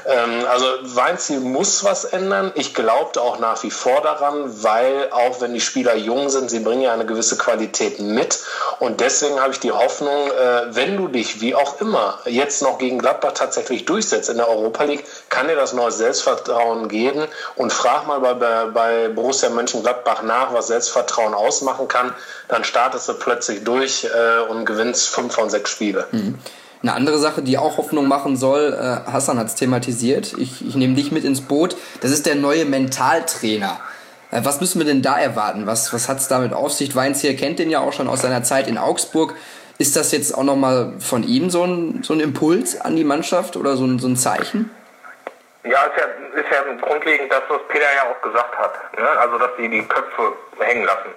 [0.06, 2.50] Ähm, also Weinziel muss was ändern.
[2.56, 6.58] Ich glaubte auch nach wie vor daran, weil auch wenn die Spieler jung sind, sie
[6.58, 8.40] bringen ja eine gewisse Qualität mit.
[8.80, 12.78] Und deswegen habe ich die Hoffnung, äh, wenn du dich wie auch immer jetzt noch
[12.78, 17.28] gegen Gladbach tatsächlich durchsetzt in der Europa League, kann dir das neues Selbstvertrauen geben.
[17.54, 22.12] Und frag mal bei, bei Borussia Mönchengladbach nach, was Selbstvertrauen ausmachen kann.
[22.48, 26.08] Dann startest du plötzlich durch äh, und gewinnst fünf von sechs Spiele.
[26.10, 26.40] Mhm.
[26.82, 30.74] Eine andere Sache, die auch Hoffnung machen soll, äh, Hassan hat es thematisiert, ich, ich
[30.74, 33.78] nehme dich mit ins Boot, das ist der neue Mentaltrainer.
[34.32, 35.66] Äh, was müssen wir denn da erwarten?
[35.66, 36.96] Was, was hat es damit auf sich?
[36.96, 39.34] Weinzier kennt den ja auch schon aus seiner Zeit in Augsburg.
[39.78, 43.56] Ist das jetzt auch nochmal von ihm so ein, so ein Impuls an die Mannschaft
[43.56, 44.68] oder so ein, so ein Zeichen?
[45.62, 48.98] Ja, ist ja, ist ja grundlegend das, was Peter ja auch gesagt hat.
[48.98, 49.08] Ne?
[49.20, 51.10] Also, dass die die Köpfe hängen lassen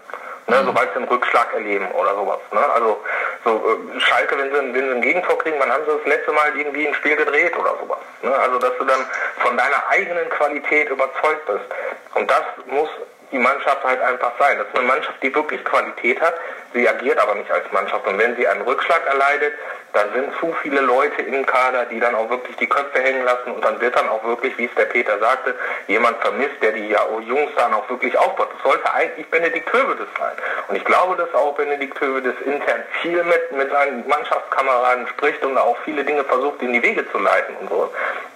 [0.48, 2.40] ne, sobald sie einen Rückschlag erleben oder sowas.
[2.52, 2.60] Ne?
[2.74, 3.04] Also
[3.44, 3.52] so
[3.96, 6.58] äh, Schalke, wenn sie, wenn sie ein Gegentor kriegen, wann haben sie das letzte Mal
[6.58, 8.00] irgendwie ein Spiel gedreht oder sowas.
[8.22, 8.36] Ne?
[8.36, 9.06] Also dass du dann
[9.38, 11.66] von deiner eigenen Qualität überzeugt bist.
[12.14, 12.90] Und das muss
[13.32, 14.58] die Mannschaft halt einfach sein.
[14.58, 16.36] Das ist eine Mannschaft, die wirklich Qualität hat.
[16.74, 18.06] Sie agiert aber nicht als Mannschaft.
[18.08, 19.54] Und wenn sie einen Rückschlag erleidet,
[19.96, 23.52] dann sind zu viele Leute im Kader, die dann auch wirklich die Köpfe hängen lassen.
[23.52, 25.56] Und dann wird dann auch wirklich, wie es der Peter sagte,
[25.88, 28.50] jemand vermisst, der die Jungs dann auch wirklich aufbaut.
[28.54, 30.34] Das sollte eigentlich Benedikt Hövedes sein.
[30.68, 35.58] Und ich glaube, dass auch Benedikt Hövedes intern viel mit, mit seinen Mannschaftskameraden spricht und
[35.58, 37.94] auch viele Dinge versucht, in die Wege zu leiten und so.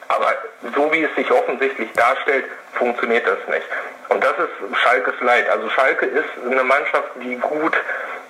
[0.08, 0.34] Aber
[0.76, 3.68] so wie es sich offensichtlich darstellt, funktioniert das nicht.
[4.08, 5.50] Und das ist Schalkes Leid.
[5.50, 7.76] Also Schalke ist eine Mannschaft, die gut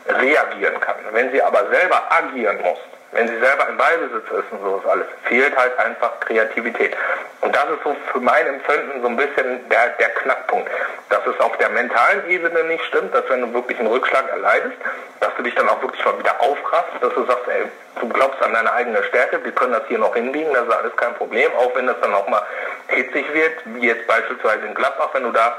[0.07, 0.95] reagieren kann.
[1.11, 2.79] Wenn sie aber selber agieren muss,
[3.11, 6.95] wenn sie selber im Ballbesitz ist und sowas alles, fehlt halt einfach Kreativität.
[7.41, 10.69] Und das ist so für mein Empfinden so ein bisschen der, der Knackpunkt.
[11.09, 14.77] Dass es auf der mentalen Ebene nicht stimmt, dass wenn du wirklich einen Rückschlag erleidest,
[15.21, 17.65] dass du dich dann auch wirklich mal wieder aufraffst, dass du sagst, ey,
[17.99, 20.95] du glaubst an deine eigene Stärke, wir können das hier noch hinbiegen, das ist alles
[20.95, 22.43] kein Problem, auch wenn das dann auch mal
[22.87, 25.57] hitzig wird, wie jetzt beispielsweise in Gladbach, wenn du da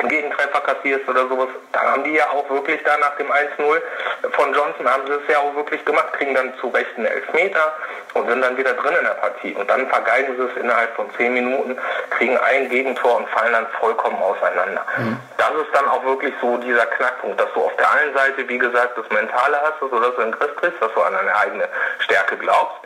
[0.00, 3.80] einen Gegentreffer kassierst oder sowas, da haben die ja auch wirklich da nach dem 1-0
[4.32, 7.74] von Johnson haben sie es ja auch wirklich gemacht, kriegen dann zu Recht einen Elfmeter
[8.14, 9.54] und sind dann wieder drin in der Partie.
[9.54, 11.76] Und dann vergeigen sie es innerhalb von 10 Minuten,
[12.10, 14.84] kriegen ein Gegentor und fallen dann vollkommen auseinander.
[14.98, 15.18] Mhm.
[15.36, 18.58] Das ist dann auch wirklich so dieser Knackpunkt, dass du auf der einen Seite, wie
[18.58, 21.68] gesagt, das Mentale hast, sodass du in den Griff kriegst, dass du an deine eigene
[22.00, 22.76] Stärke glaubst,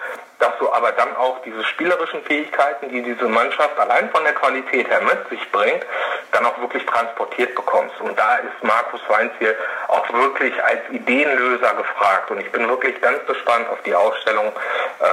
[0.45, 4.89] dass du aber dann auch diese spielerischen Fähigkeiten, die diese Mannschaft allein von der Qualität
[4.89, 5.87] her mit sich bringt,
[6.33, 7.99] dann auch wirklich transportiert bekommst.
[8.01, 9.55] Und da ist Markus Weinziel
[9.89, 12.31] auch wirklich als Ideenlöser gefragt.
[12.31, 14.53] Und ich bin wirklich ganz gespannt auf die Ausstellung,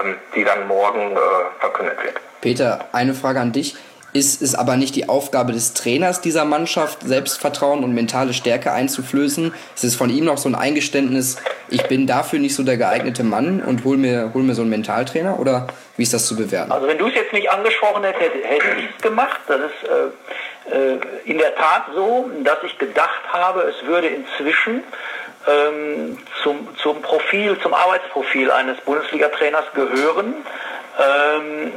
[0.03, 1.19] ähm, die dann morgen äh,
[1.59, 2.19] verkündet wird.
[2.41, 3.77] Peter, eine Frage an dich.
[4.13, 9.53] Ist es aber nicht die Aufgabe des Trainers dieser Mannschaft, Selbstvertrauen und mentale Stärke einzuflößen?
[9.73, 11.37] Ist es von ihm noch so ein Eingeständnis,
[11.71, 14.69] ich bin dafür nicht so der geeignete Mann und hol mir, hol mir so einen
[14.69, 15.39] Mentaltrainer?
[15.39, 16.71] Oder wie ist das zu bewerten?
[16.71, 19.39] Also wenn du es jetzt nicht angesprochen hättest, hätte ich es gemacht.
[19.47, 24.83] Das ist äh, äh, in der Tat so, dass ich gedacht habe, es würde inzwischen
[25.47, 30.35] ähm, zum, zum Profil, zum Arbeitsprofil eines Bundesliga-Trainers gehören,
[30.99, 31.71] ähm,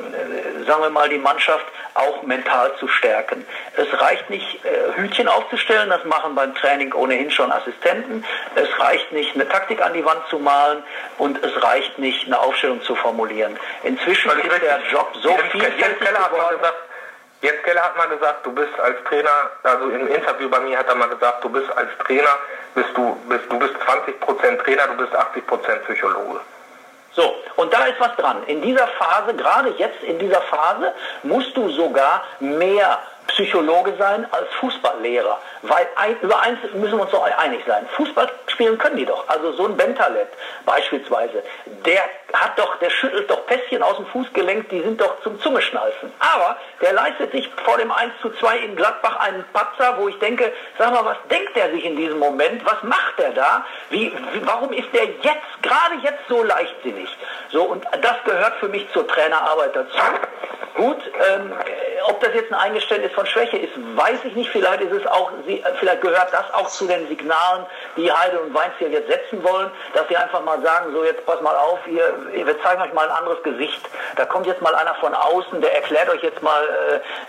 [0.66, 3.46] sagen wir mal, die Mannschaft auch mental zu stärken.
[3.76, 8.24] Es reicht nicht, äh, Hütchen aufzustellen, das machen beim Training ohnehin schon Assistenten.
[8.54, 10.82] Es reicht nicht, eine Taktik an die Wand zu malen
[11.18, 13.56] und es reicht nicht, eine Aufstellung zu formulieren.
[13.84, 14.60] Inzwischen ist richtig.
[14.60, 16.78] der Job so Jens, vielfältig Jens Keller hat mal gesagt,
[17.42, 20.88] Jens Keller hat mal gesagt, du bist als Trainer, also im Interview bei mir hat
[20.88, 22.38] er mal gesagt, du bist als Trainer,
[22.74, 26.40] bist du, bist, du bist 20% Trainer, du bist 80% Psychologe.
[27.14, 28.42] So, und da ist was dran.
[28.46, 32.98] In dieser Phase, gerade jetzt in dieser Phase, musst du sogar mehr
[33.28, 35.38] Psychologe sein als Fußballlehrer.
[35.62, 37.86] Weil ein, über eins müssen wir uns doch einig sein.
[37.96, 39.28] Fußball spielen können die doch.
[39.28, 40.28] Also so ein Bentaleb
[40.64, 41.42] beispielsweise,
[41.84, 46.12] der hat doch, der schüttelt doch Pässchen aus dem Fußgelenk, die sind doch zum Zungeschnalzen.
[46.18, 50.18] Aber der leistet sich vor dem 1 zu 2 in Gladbach einen Patzer, wo ich
[50.18, 52.64] denke, sag mal, was denkt er sich in diesem Moment?
[52.64, 53.64] Was macht er da?
[53.90, 57.08] Wie, warum ist der jetzt, gerade jetzt so leichtsinnig?
[57.50, 59.98] So, und das gehört für mich zur Trainerarbeit dazu.
[60.76, 60.98] Gut,
[61.30, 61.52] ähm,
[62.08, 64.50] ob das jetzt ein Eingeständnis von Schwäche ist, weiß ich nicht.
[64.50, 65.30] Vielleicht ist es auch,
[65.78, 70.06] vielleicht gehört das auch zu den Signalen, die Heide und Weinziel jetzt setzen wollen, dass
[70.08, 73.16] sie einfach mal sagen, so jetzt pass mal auf, ihr, wir zeigen euch mal ein
[73.16, 73.80] anderes Gesicht.
[74.16, 76.62] Da kommt jetzt mal einer von außen, der erklärt euch jetzt mal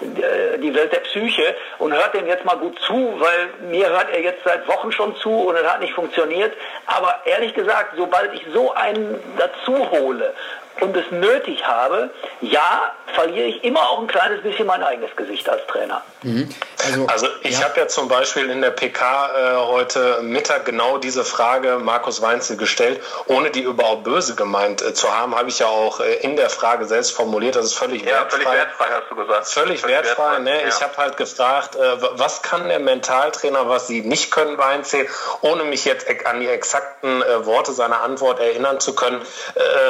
[0.01, 4.09] äh, die Welt der Psyche und hört dem jetzt mal gut zu, weil mir hört
[4.11, 6.53] er jetzt seit Wochen schon zu und es hat nicht funktioniert.
[6.85, 10.33] Aber ehrlich gesagt, sobald ich so einen dazu hole
[10.81, 12.09] und es nötig habe,
[12.41, 16.01] ja, verliere ich immer auch ein kleines bisschen mein eigenes Gesicht als Trainer.
[16.23, 16.49] Mhm.
[16.85, 17.65] Also, also, ich ja.
[17.65, 22.57] habe ja zum Beispiel in der PK äh, heute Mittag genau diese Frage Markus Weinzel
[22.57, 26.35] gestellt, ohne die überhaupt böse gemeint äh, zu haben, habe ich ja auch äh, in
[26.35, 28.43] der Frage selbst formuliert, das ist völlig ja, wertfrei.
[28.43, 29.47] Völlig wertfrei, hast du gesagt.
[29.47, 30.61] Völlig, völlig wertfrei, wertfrei ne?
[30.61, 30.67] Ja.
[30.67, 31.79] Ich habe halt gefragt, äh,
[32.13, 35.07] was kann der Mentaltrainer, was sie nicht können, Weinzel,
[35.41, 39.21] ohne mich jetzt an die exakten äh, Worte seiner Antwort erinnern zu können,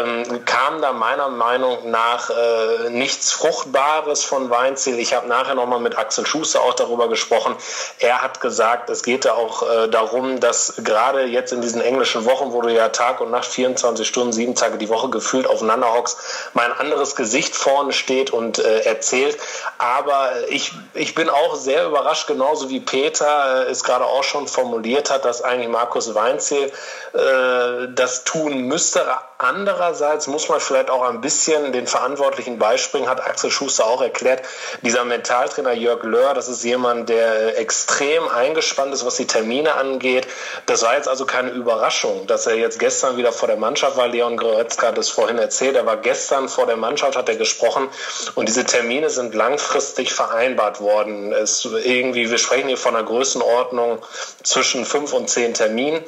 [0.01, 4.99] ähm, kam da meiner Meinung nach äh, nichts Fruchtbares von Weinzel.
[4.99, 7.55] Ich habe nachher nochmal mit Axel Schuster auch darüber gesprochen.
[7.99, 12.51] Er hat gesagt, es geht auch äh, darum, dass gerade jetzt in diesen englischen Wochen,
[12.51, 16.17] wo du ja Tag und Nacht 24 Stunden, sieben Tage die Woche gefühlt aufeinander hockst,
[16.53, 19.37] mein anderes Gesicht vorne steht und äh, erzählt.
[19.77, 24.47] Aber ich, ich bin auch sehr überrascht, genauso wie Peter äh, es gerade auch schon
[24.47, 26.71] formuliert hat, dass eigentlich Markus Weinzel
[27.13, 29.05] äh, das tun müsste.
[29.37, 34.43] Andererseits muss man vielleicht auch ein bisschen den Verantwortlichen beispringen, hat Axel Schuster auch erklärt.
[34.81, 40.25] Dieser Mentaltrainer Jörg Löhr, das ist jemand, der extrem eingespannt ist, was die Termine angeht.
[40.67, 44.07] Das war jetzt also keine Überraschung, dass er jetzt gestern wieder vor der Mannschaft war.
[44.07, 45.75] Leon Goretzka hat es vorhin erzählt.
[45.75, 47.89] Er war gestern vor der Mannschaft, hat er gesprochen.
[48.35, 51.33] Und diese Termine sind langfristig vereinbart worden.
[51.33, 54.01] Es irgendwie, wir sprechen hier von einer Größenordnung
[54.43, 56.03] zwischen fünf und zehn Terminen.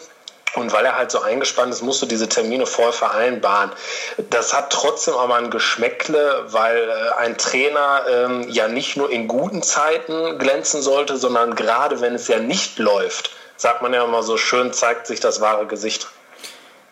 [0.56, 3.72] Und weil er halt so eingespannt ist, musst du diese Termine voll vereinbaren.
[4.30, 9.28] Das hat trotzdem aber ein Geschmäckle, weil äh, ein Trainer ähm, ja nicht nur in
[9.28, 14.24] guten Zeiten glänzen sollte, sondern gerade wenn es ja nicht läuft, sagt man ja immer
[14.24, 16.08] so schön, zeigt sich das wahre Gesicht.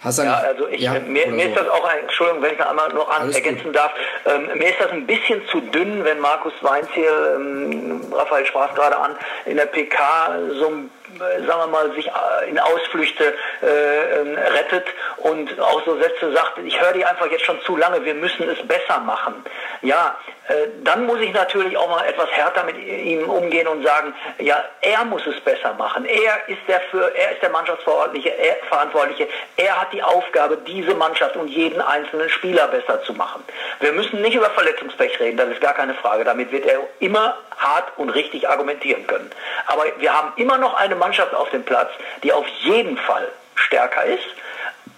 [0.05, 1.49] Hassan, ja, also ich, ja, mir, mir so.
[1.49, 3.75] ist das auch ein, Entschuldigung, wenn ich noch einmal noch an, ergänzen gut.
[3.75, 3.91] darf,
[4.25, 8.97] ähm, mir ist das ein bisschen zu dünn, wenn Markus Weinziel, ähm, Raphael sprach gerade
[8.97, 9.15] an,
[9.45, 14.85] in der PK so ein sagen wir mal, sich äh, in Ausflüchte äh, ähm, rettet
[15.17, 18.49] und auch so Sätze sagt, ich höre die einfach jetzt schon zu lange, wir müssen
[18.49, 19.43] es besser machen.
[19.81, 24.13] Ja, äh, dann muss ich natürlich auch mal etwas härter mit ihm umgehen und sagen,
[24.39, 26.05] ja, er muss es besser machen.
[26.05, 29.27] Er ist der für, er ist der Mannschaftsverantwortliche, er, Verantwortliche.
[29.57, 33.43] Er hat die Aufgabe, diese Mannschaft und jeden einzelnen Spieler besser zu machen.
[33.79, 36.23] Wir müssen nicht über Verletzungspech reden, das ist gar keine Frage.
[36.23, 39.31] Damit wird er immer hart und richtig argumentieren können.
[39.67, 41.91] Aber wir haben immer noch eine Mannschaft auf dem Platz,
[42.23, 44.25] die auf jeden Fall stärker ist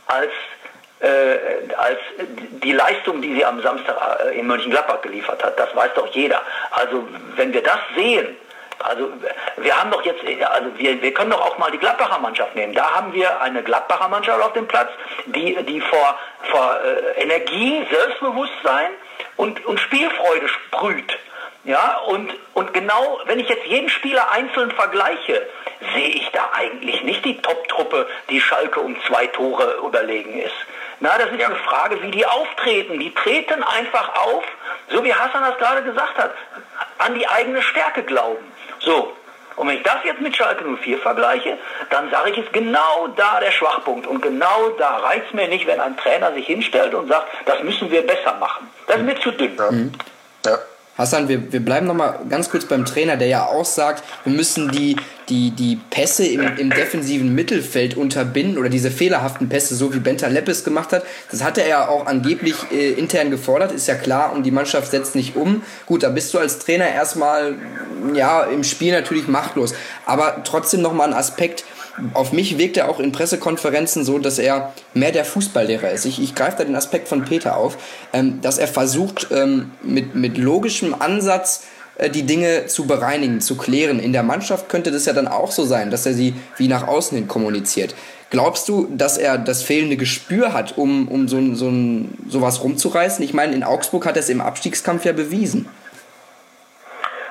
[0.07, 0.31] als
[0.99, 1.37] äh,
[1.77, 1.99] als
[2.63, 5.59] die Leistung, die sie am Samstag äh, in Mönchengladbach geliefert hat.
[5.59, 6.41] Das weiß doch jeder.
[6.71, 8.35] Also wenn wir das sehen,
[8.79, 9.11] also
[9.57, 12.73] wir haben doch jetzt, also wir, wir können doch auch mal die Gladbacher Mannschaft nehmen.
[12.73, 14.89] Da haben wir eine Gladbacher Mannschaft auf dem Platz,
[15.25, 16.17] die, die vor,
[16.51, 18.89] vor äh, Energie, Selbstbewusstsein
[19.35, 21.17] und, und Spielfreude sprüht.
[21.67, 25.45] Ja, und, und genau, wenn ich jetzt jeden Spieler einzeln vergleiche,
[25.93, 30.55] sehe ich da eigentlich nicht die Top-Truppe, die Schalke um zwei Tore überlegen ist.
[31.01, 31.47] Na, das ist ja.
[31.47, 32.99] eine Frage, wie die auftreten.
[32.99, 34.45] Die treten einfach auf,
[34.89, 36.33] so wie Hassan das gerade gesagt hat,
[36.99, 38.49] an die eigene Stärke glauben.
[38.79, 39.13] So.
[39.57, 41.57] Und wenn ich das jetzt mit Schalke 04 vergleiche,
[41.89, 44.07] dann sage ich, ist genau da der Schwachpunkt.
[44.07, 47.91] Und genau da reizt mir nicht, wenn ein Trainer sich hinstellt und sagt, das müssen
[47.91, 48.71] wir besser machen.
[48.87, 49.57] Das ist mir zu dünn.
[49.57, 49.71] Ja.
[49.71, 49.91] Mhm.
[50.45, 50.59] Ja.
[50.97, 54.71] Hassan, wir, wir bleiben nochmal ganz kurz beim Trainer, der ja auch sagt, wir müssen
[54.71, 54.95] die,
[55.29, 60.27] die, die Pässe im, im defensiven Mittelfeld unterbinden oder diese fehlerhaften Pässe, so wie Benta
[60.27, 61.03] Leppes gemacht hat.
[61.29, 64.91] Das hatte er ja auch angeblich äh, intern gefordert, ist ja klar, und die Mannschaft
[64.91, 65.61] setzt nicht um.
[65.85, 67.55] Gut, da bist du als Trainer erstmal
[68.13, 69.73] ja, im Spiel natürlich machtlos.
[70.05, 71.63] Aber trotzdem nochmal ein Aspekt,
[72.13, 76.05] auf mich wirkt er auch in Pressekonferenzen so, dass er mehr der Fußballlehrer ist.
[76.05, 77.77] Ich, ich greife da den Aspekt von Peter auf,
[78.13, 81.65] ähm, dass er versucht, ähm, mit, mit logischem Ansatz
[81.97, 83.99] äh, die Dinge zu bereinigen, zu klären.
[83.99, 86.87] In der Mannschaft könnte das ja dann auch so sein, dass er sie wie nach
[86.87, 87.95] außen hin kommuniziert.
[88.29, 91.71] Glaubst du, dass er das fehlende Gespür hat, um, um so, so,
[92.27, 93.23] sowas rumzureißen?
[93.23, 95.67] Ich meine, in Augsburg hat er es im Abstiegskampf ja bewiesen.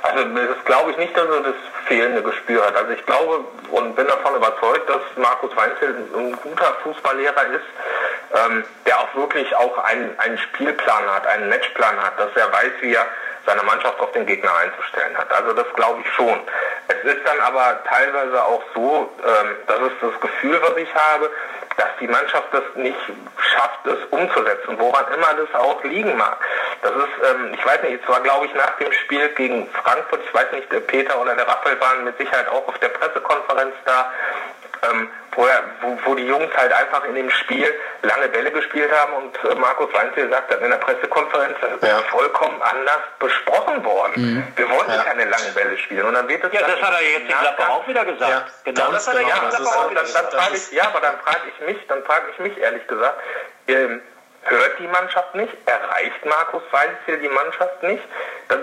[0.02, 1.54] Also das glaube ich nicht, dass er das
[1.86, 2.76] fehlende Gespür hat.
[2.76, 7.64] Also ich glaube und bin davon überzeugt, dass Markus Weinzel ein guter Fußballlehrer ist,
[8.34, 12.72] ähm, der auch wirklich auch einen, einen Spielplan hat, einen Matchplan hat, dass er weiß,
[12.80, 13.06] wie er
[13.46, 15.32] seine Mannschaft auf den Gegner einzustellen hat.
[15.32, 16.40] Also das glaube ich schon.
[16.88, 21.30] Es ist dann aber teilweise auch so, ähm, das ist das Gefühl, was ich habe,
[21.76, 22.98] dass die Mannschaft das nicht
[23.38, 26.38] schafft, es umzusetzen, woran immer das auch liegen mag.
[26.82, 30.20] Das ist, ähm, ich weiß nicht, es war glaube ich nach dem Spiel gegen Frankfurt,
[30.26, 33.74] ich weiß nicht, der Peter oder der Rappel waren mit Sicherheit auch auf der Pressekonferenz
[33.84, 34.12] da,
[34.90, 37.72] ähm, wo, er, wo, wo, die Jungs halt einfach in dem Spiel
[38.02, 41.82] lange Bälle gespielt haben und äh, Markus Weinzel sagt hat in der Pressekonferenz, das ist
[41.82, 41.98] ja.
[42.10, 44.12] vollkommen anders besprochen worden.
[44.16, 44.46] Mhm.
[44.56, 45.04] Wir wollen ja.
[45.04, 46.06] keine langen Bälle spielen.
[46.06, 48.30] Und dann wird es ja, das hat er jetzt in Gladbach auch wieder gesagt.
[48.30, 50.72] Ja, genau, das hat er genau, ja, auch wieder gesagt.
[50.72, 53.20] ja, aber dann frage ich mich, dann frage ich mich ehrlich gesagt,
[53.68, 54.00] ähm,
[54.46, 55.52] hört die Mannschaft nicht?
[55.66, 58.02] Erreicht Markus Weinziel die Mannschaft nicht?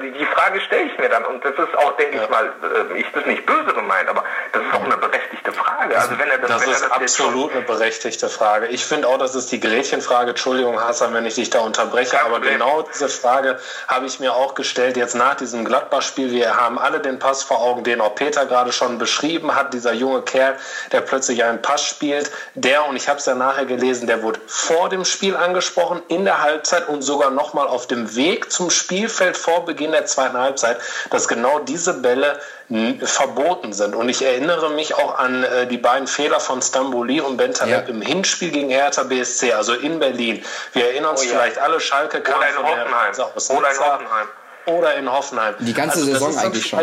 [0.01, 2.23] Die Frage stelle ich mir dann und das ist auch, denke ja.
[2.23, 5.62] ich mal, äh, ich das nicht böse gemeint, aber das ist auch eine berechtigte Frage.
[6.03, 8.67] Also wenn er das, das wenn ist das absolut eine berechtigte Frage.
[8.67, 10.31] Ich finde auch, das ist die Gretchenfrage.
[10.31, 12.53] Entschuldigung, Hassan, wenn ich dich da unterbreche, aber Problem.
[12.53, 16.31] genau diese Frage habe ich mir auch gestellt jetzt nach diesem Gladbach-Spiel.
[16.31, 19.73] Wir haben alle den Pass vor Augen, den auch Peter gerade schon beschrieben hat.
[19.73, 20.57] Dieser junge Kerl,
[20.91, 24.39] der plötzlich einen Pass spielt, der und ich habe es ja nachher gelesen, der wurde
[24.47, 28.69] vor dem Spiel angesprochen, in der Halbzeit und sogar noch mal auf dem Weg zum
[28.69, 30.77] Spielfeld vor Beginn der zweiten Halbzeit,
[31.09, 32.39] dass genau diese Bälle
[33.01, 33.95] verboten sind.
[33.95, 37.93] Und ich erinnere mich auch an äh, die beiden Fehler von Stamboli und Bentaleb ja.
[37.93, 40.43] im Hinspiel gegen Hertha BSC, also in Berlin.
[40.73, 41.63] Wir erinnern uns oh, vielleicht ja.
[41.63, 43.13] alle, Schalke kam oder in Hoffenheim.
[43.49, 44.27] Oder in Hoffenheim.
[44.65, 45.55] Oder in Hoffenheim.
[45.59, 46.79] Die ganze also Saison eigentlich schon.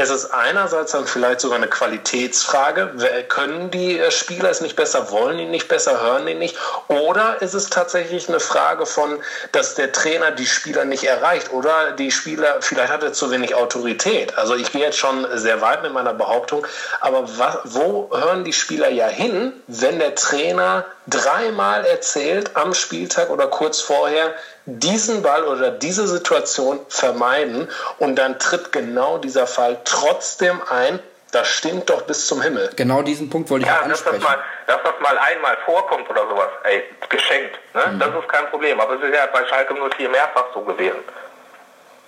[0.00, 2.92] Es ist einerseits dann vielleicht sogar eine Qualitätsfrage.
[3.28, 6.56] Können die äh, Spieler es nicht besser, wollen die nicht besser, hören die nicht?
[6.86, 9.18] Oder ist es tatsächlich eine Frage von,
[9.50, 13.56] dass der Trainer die Spieler nicht erreicht oder die Spieler, vielleicht hat er zu wenig
[13.56, 14.38] Autorität.
[14.38, 16.64] Also ich gehe jetzt schon sehr weit mit meiner Behauptung,
[17.00, 17.28] aber
[17.64, 23.80] wo hören die Spieler ja hin, wenn der Trainer dreimal erzählt am Spieltag oder kurz
[23.80, 24.34] vorher,
[24.66, 27.68] diesen Ball oder diese Situation vermeiden
[27.98, 31.00] und dann tritt genau dieser Fall trotzdem ein.
[31.30, 32.70] Das stimmt doch bis zum Himmel.
[32.76, 34.20] Genau diesen Punkt wollte ich ja, ansprechen.
[34.20, 37.58] Dass das, mal, dass das mal einmal vorkommt oder sowas, ey, geschenkt.
[37.74, 37.82] Ne?
[37.92, 37.98] Mhm.
[37.98, 38.80] Das ist kein Problem.
[38.80, 41.00] Aber es ist ja bei Schalke nur viel mehrfach so gewesen.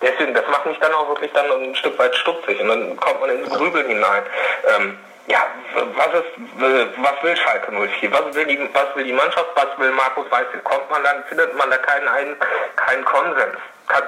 [0.00, 3.20] Deswegen, das macht mich dann auch wirklich dann ein Stück weit stutzig und dann kommt
[3.20, 4.22] man ins Grübeln hinein.
[4.74, 8.12] Ähm, ja, was, ist, was will Schalke 04?
[8.12, 9.48] Was will, die, was will die Mannschaft?
[9.54, 10.60] Was will Markus Weißel?
[10.64, 12.36] Kommt man dann, findet man da keinen,
[12.76, 13.56] keinen Konsens?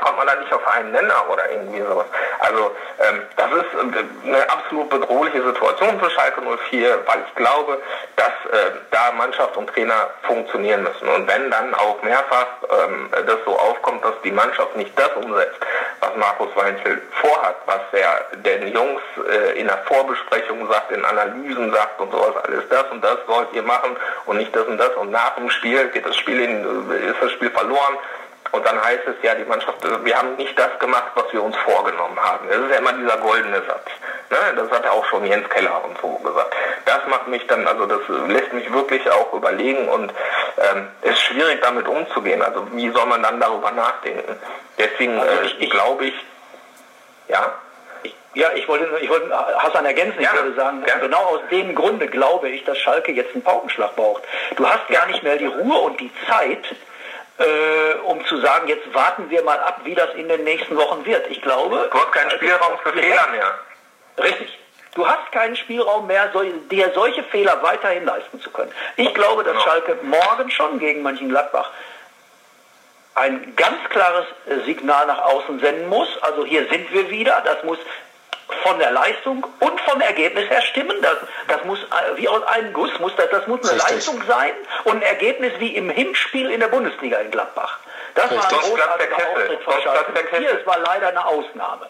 [0.01, 2.07] kommt man da nicht auf einen Nenner oder irgendwie sowas.
[2.39, 7.79] Also ähm, das ist äh, eine absolut bedrohliche Situation für Schalke 04, weil ich glaube,
[8.17, 11.09] dass äh, da Mannschaft und Trainer funktionieren müssen.
[11.09, 15.59] Und wenn dann auch mehrfach ähm, das so aufkommt, dass die Mannschaft nicht das umsetzt,
[16.03, 21.71] was Markus Weinzel vorhat, was er den Jungs äh, in der Vorbesprechung sagt, in Analysen
[21.73, 24.95] sagt und sowas alles, das und das sollt ihr machen und nicht das und das
[24.97, 27.97] und nach dem Spiel geht das Spiel in, ist das Spiel verloren
[28.53, 31.43] und dann heißt es ja, die Mannschaft, äh, wir haben nicht das gemacht, was wir
[31.43, 32.49] uns vorgenommen haben.
[32.49, 33.87] Das ist ja immer dieser goldene Satz.
[34.31, 34.37] Ne?
[34.57, 36.55] Das hat ja auch schon Jens Keller und so gesagt.
[36.85, 40.13] Das macht mich dann, also das lässt mich wirklich auch überlegen und
[40.59, 42.43] ähm, ist schwierig damit umzugehen.
[42.43, 44.37] Also wie soll man dann darüber nachdenken?
[44.79, 46.15] Deswegen also äh, glaube ich,
[47.29, 47.55] ja.
[48.35, 50.97] Ja, ich wollte, ich wollte Hassan ergänzen, ich ja, würde sagen, ja.
[50.99, 54.23] genau aus dem Grunde glaube ich, dass Schalke jetzt einen Paukenschlag braucht.
[54.57, 56.65] Du hast gar nicht mehr die Ruhe und die Zeit,
[57.43, 61.05] äh, um zu sagen, jetzt warten wir mal ab, wie das in den nächsten Wochen
[61.05, 61.31] wird.
[61.31, 61.89] Ich glaube...
[61.91, 63.59] Du hast keinen Spielraum für Fehler mehr.
[64.19, 64.59] Richtig.
[64.95, 66.31] Du hast keinen Spielraum mehr,
[66.71, 68.73] dir solche Fehler weiterhin leisten zu können.
[68.97, 71.71] Ich glaube, dass Schalke morgen schon gegen Mönchengladbach
[73.15, 74.27] ein ganz klares
[74.65, 76.09] Signal nach außen senden muss.
[76.23, 77.43] Also hier sind wir wieder.
[77.45, 77.79] Das muss
[78.63, 81.01] von der Leistung und vom Ergebnis her stimmen.
[81.03, 81.17] Das,
[81.49, 83.95] das muss äh, wie aus einem Guss muss das, das muss eine Richtig.
[83.95, 84.53] Leistung sein
[84.85, 87.79] und ein Ergebnis wie im Hinspiel in der Bundesliga in Gladbach.
[88.15, 88.53] Das Richtig.
[88.53, 90.37] war ein großartiger Auftritt von Schalke.
[90.39, 91.89] Hier, es war leider eine Ausnahme.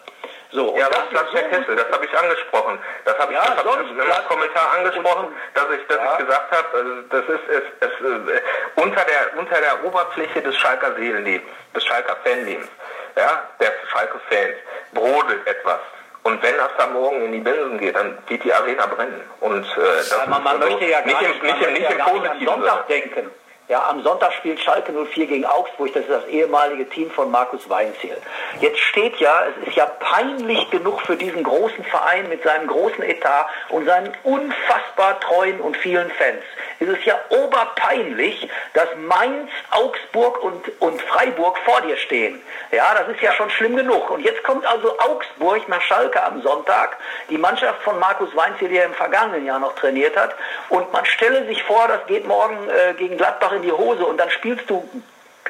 [0.53, 2.77] So, ja, was Platz der Kessel, das habe ich angesprochen.
[3.05, 6.11] Das habe ich, ja, das hab im Kommentar angesprochen, dass ich, dass ja.
[6.11, 8.41] ich gesagt habe, also das ist es, es äh,
[8.75, 12.69] unter der unter der Oberfläche des Schalker Seelenlebens, des Schalker Fanlebens,
[13.17, 14.55] ja, der Schalker Fans
[14.93, 15.79] brodelt etwas.
[16.23, 19.21] Und wenn das da morgen in die Binsen geht, dann wird die Arena brennen.
[19.41, 21.97] Und äh, das man, man also möchte ja gar nicht, nicht, nicht, nicht, nicht im
[21.97, 23.31] positiven Sonntag denken.
[23.69, 27.69] Ja, am Sonntag spielt Schalke 04 gegen Augsburg, das ist das ehemalige Team von Markus
[27.69, 28.17] Weinziel.
[28.59, 33.01] Jetzt steht ja, es ist ja peinlich genug für diesen großen Verein mit seinem großen
[33.01, 36.43] Etat und seinen unfassbar treuen und vielen Fans.
[36.81, 42.41] Es ist ja oberpeinlich, dass Mainz, Augsburg und, und Freiburg vor dir stehen.
[42.71, 44.09] Ja, das ist ja schon schlimm genug.
[44.09, 46.97] Und jetzt kommt also Augsburg nach Schalke am Sonntag,
[47.29, 50.35] die Mannschaft von Markus Weinziel, die er im vergangenen Jahr noch trainiert hat.
[50.67, 54.17] Und man stelle sich vor, das geht morgen äh, gegen Gladbach in die Hose und
[54.17, 54.87] dann spielst du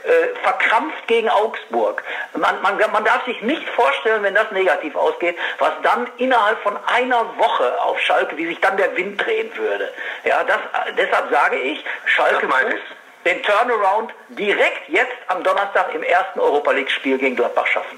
[0.03, 2.03] äh, verkrampft gegen Augsburg.
[2.33, 6.77] Man, man, man darf sich nicht vorstellen, wenn das negativ ausgeht, was dann innerhalb von
[6.87, 9.89] einer Woche auf Schalke, wie sich dann der Wind drehen würde.
[10.25, 10.59] Ja, das,
[10.97, 12.81] deshalb sage ich, Schalke muss
[13.25, 17.97] den Turnaround direkt jetzt am Donnerstag im ersten Europa League-Spiel gegen Gladbach schaffen.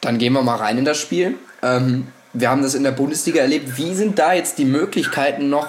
[0.00, 1.38] Dann gehen wir mal rein in das Spiel.
[1.62, 3.76] Ähm, wir haben das in der Bundesliga erlebt.
[3.76, 5.68] Wie sind da jetzt die Möglichkeiten noch,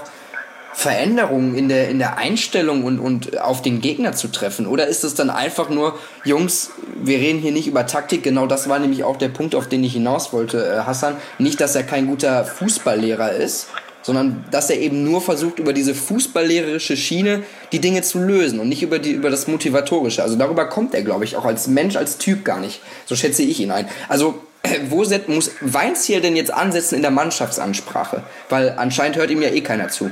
[0.76, 4.68] Veränderungen in der, in der Einstellung und, und auf den Gegner zu treffen?
[4.68, 6.72] Oder ist es dann einfach nur, Jungs,
[7.02, 9.86] wir reden hier nicht über Taktik, genau das war nämlich auch der Punkt, auf den
[9.86, 11.16] ich hinaus wollte, äh, Hassan.
[11.40, 13.70] Nicht, dass er kein guter Fußballlehrer ist,
[14.02, 18.68] sondern dass er eben nur versucht, über diese fußballlehrerische Schiene die Dinge zu lösen und
[18.68, 20.24] nicht über, die, über das Motivatorische.
[20.24, 22.82] Also darüber kommt er, glaube ich, auch als Mensch, als Typ gar nicht.
[23.06, 23.88] So schätze ich ihn ein.
[24.10, 24.42] Also
[24.90, 28.24] wo muss Weinziel denn jetzt ansetzen in der Mannschaftsansprache?
[28.50, 30.12] Weil anscheinend hört ihm ja eh keiner zu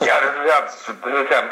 [0.00, 1.42] ja, das ist ja, das ist ja,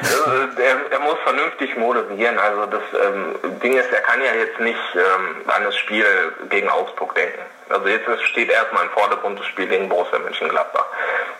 [0.00, 2.38] das er, er, muss vernünftig moderieren.
[2.38, 6.06] Also das ähm, Ding ist, er kann ja jetzt nicht ähm, an das Spiel
[6.48, 7.40] gegen Augsburg denken.
[7.70, 10.86] Also jetzt steht erstmal im Vordergrund das Spiel gegen Borussia Mönchengladbach.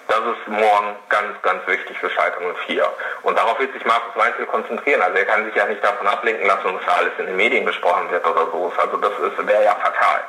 [0.09, 2.87] Das ist morgen ganz, ganz wichtig für Schalke 04.
[3.23, 5.03] Und darauf wird sich Markus Weinzel konzentrieren.
[5.03, 7.65] Also er kann sich ja nicht davon ablenken lassen, dass da alles in den Medien
[7.65, 8.73] besprochen wird oder so.
[8.77, 9.13] Also das
[9.47, 10.21] wäre ja fatal.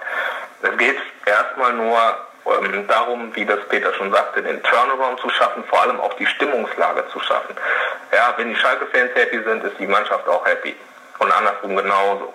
[0.61, 1.97] Es geht erstmal nur
[2.45, 6.25] ähm, darum, wie das Peter schon sagte, den Turnaround zu schaffen, vor allem auch die
[6.25, 7.55] Stimmungslage zu schaffen.
[8.11, 10.75] Ja, wenn die Schalke-Fans happy sind, ist die Mannschaft auch happy.
[11.19, 12.33] Und andersrum genauso.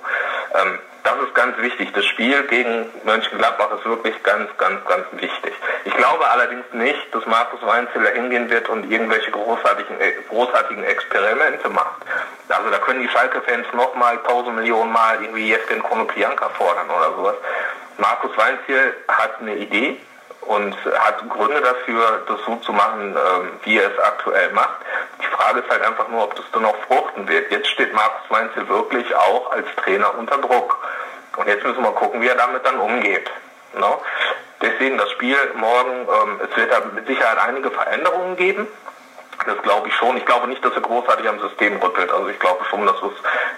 [0.54, 1.92] Ähm, das ist ganz wichtig.
[1.94, 5.54] Das Spiel gegen Mönchengladbach ist wirklich ganz, ganz, ganz wichtig.
[5.84, 11.68] Ich glaube allerdings nicht, dass Markus Weinziller hingehen wird und irgendwelche großartigen, äh, großartigen Experimente
[11.70, 12.02] macht.
[12.48, 17.14] Also da können die Schalke-Fans nochmal tausend Millionen Mal irgendwie jetzt den Konopianka fordern oder
[17.16, 17.34] sowas.
[18.00, 20.00] Markus Weinziel hat eine Idee
[20.42, 24.80] und hat Gründe dafür, das so zu machen, ähm, wie er es aktuell macht.
[25.20, 27.50] Die Frage ist halt einfach nur, ob das dann auch fruchten wird.
[27.50, 30.78] Jetzt steht Markus Weinziel wirklich auch als Trainer unter Druck.
[31.36, 33.30] Und jetzt müssen wir gucken, wie er damit dann umgeht.
[33.74, 34.00] No?
[34.60, 38.66] Deswegen das Spiel morgen, ähm, es wird da mit Sicherheit einige Veränderungen geben.
[39.46, 40.16] Das glaube ich schon.
[40.16, 42.10] Ich glaube nicht, dass er großartig am System rüttelt.
[42.10, 42.96] Also ich glaube schon, dass,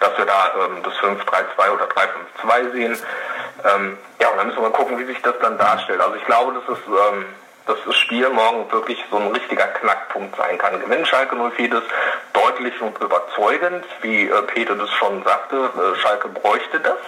[0.01, 2.99] dass wir da ähm, das 5-3-2 oder 3-5-2 sehen.
[3.65, 6.01] Ähm, ja, und dann müssen wir gucken, wie sich das dann darstellt.
[6.01, 7.27] Also ich glaube, dass, es, ähm,
[7.67, 10.81] dass das Spiel morgen wirklich so ein richtiger Knackpunkt sein kann.
[10.81, 11.83] Gewinnt Schalke 04 das
[12.33, 16.99] deutlich und überzeugend, wie äh, Peter das schon sagte, äh, Schalke bräuchte das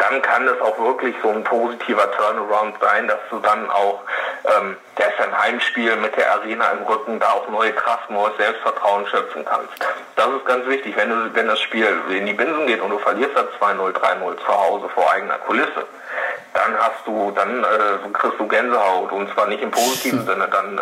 [0.00, 4.00] dann kann es auch wirklich so ein positiver Turnaround sein, dass du dann auch,
[4.44, 8.36] ähm, der ist ein Heimspiel mit der Arena im Rücken, da auch neue Kraft, neues
[8.38, 9.74] Selbstvertrauen schöpfen kannst.
[10.16, 12.98] Das ist ganz wichtig, wenn, du, wenn das Spiel in die Binsen geht und du
[12.98, 15.86] verlierst da 2-0, 3-0 zu Hause vor eigener Kulisse,
[16.54, 20.78] dann hast du, dann äh, kriegst du Gänsehaut und zwar nicht im positiven Sinne, dann,
[20.78, 20.80] äh,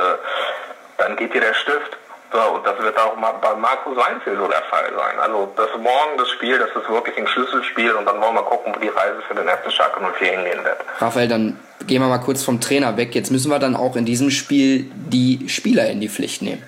[0.97, 1.97] dann geht dir der Stift.
[2.31, 5.19] So, und das wird auch bei Marco Seinfeld so der Fall sein.
[5.19, 8.75] Also das morgen das Spiel, das ist wirklich ein Schlüsselspiel und dann wollen wir gucken,
[8.75, 10.77] wo die Reise für den FC Schalke 04 hingehen wird.
[10.99, 13.15] Raphael, dann gehen wir mal kurz vom Trainer weg.
[13.15, 16.63] Jetzt müssen wir dann auch in diesem Spiel die Spieler in die Pflicht nehmen.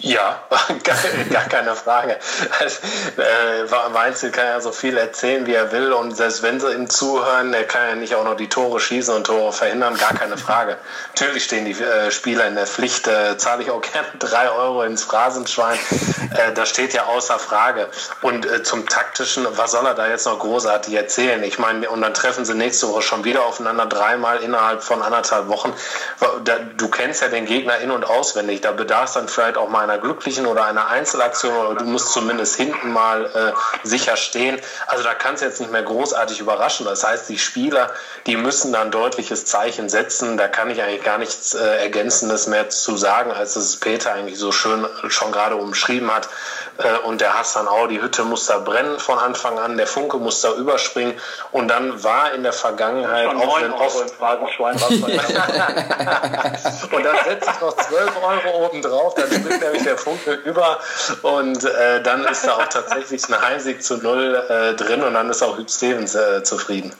[0.00, 0.42] Ja,
[1.30, 2.18] gar, keine Frage.
[2.60, 2.78] Also,
[3.16, 6.88] äh, Weinzel kann ja so viel erzählen, wie er will und selbst wenn sie ihm
[6.88, 10.36] zuhören, er kann ja nicht auch noch die Tore schießen und Tore verhindern, gar keine
[10.36, 10.76] Frage.
[11.14, 14.82] Natürlich stehen die äh, Spieler in der Pflicht, äh, zahle ich auch gerne drei Euro
[14.82, 15.78] ins Phrasenschwein,
[16.34, 17.88] äh, das steht ja außer Frage.
[18.20, 21.42] Und äh, zum Taktischen, was soll er da jetzt noch großartig erzählen?
[21.42, 25.48] Ich meine, und dann treffen sie nächste Woche schon wieder aufeinander, dreimal innerhalb von anderthalb
[25.48, 25.72] Wochen.
[26.76, 29.82] Du kennst ja den Gegner in- und auswendig, da bedarf es dann vielleicht auch mal
[29.82, 34.60] einer glücklichen oder einer Einzelaktion oder du musst zumindest hinten mal äh, sicher stehen.
[34.86, 36.86] Also da kann es jetzt nicht mehr großartig überraschen.
[36.86, 37.90] Das heißt, die Spieler,
[38.26, 40.36] die müssen dann deutliches Zeichen setzen.
[40.36, 44.38] Da kann ich eigentlich gar nichts äh, Ergänzendes mehr zu sagen, als es Peter eigentlich
[44.38, 46.28] so schön schon gerade umschrieben hat.
[46.78, 50.18] Äh, und der Hassan auch, die Hütte muss da brennen von Anfang an, der Funke
[50.18, 51.14] muss da überspringen.
[51.50, 54.02] Und dann war in der Vergangenheit auch wenn oft.
[56.92, 60.78] und dann setze ich noch 12 Euro oben drauf, dann springt nämlich der Funke über
[61.22, 65.30] und äh, dann ist da auch tatsächlich ein Heimsieg zu null äh, drin und dann
[65.30, 66.92] ist auch Hüb Stevens äh, zufrieden.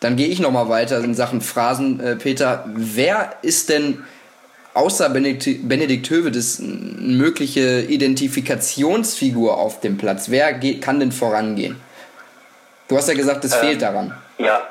[0.00, 2.00] Dann gehe ich nochmal weiter in Sachen Phrasen.
[2.00, 4.04] Äh, Peter, wer ist denn
[4.74, 10.26] außer Benedikt, Benedikt Hövedes eine mögliche Identifikationsfigur auf dem Platz?
[10.28, 11.80] Wer geht, kann denn vorangehen?
[12.88, 14.14] Du hast ja gesagt, es ähm, fehlt daran.
[14.38, 14.62] Ja,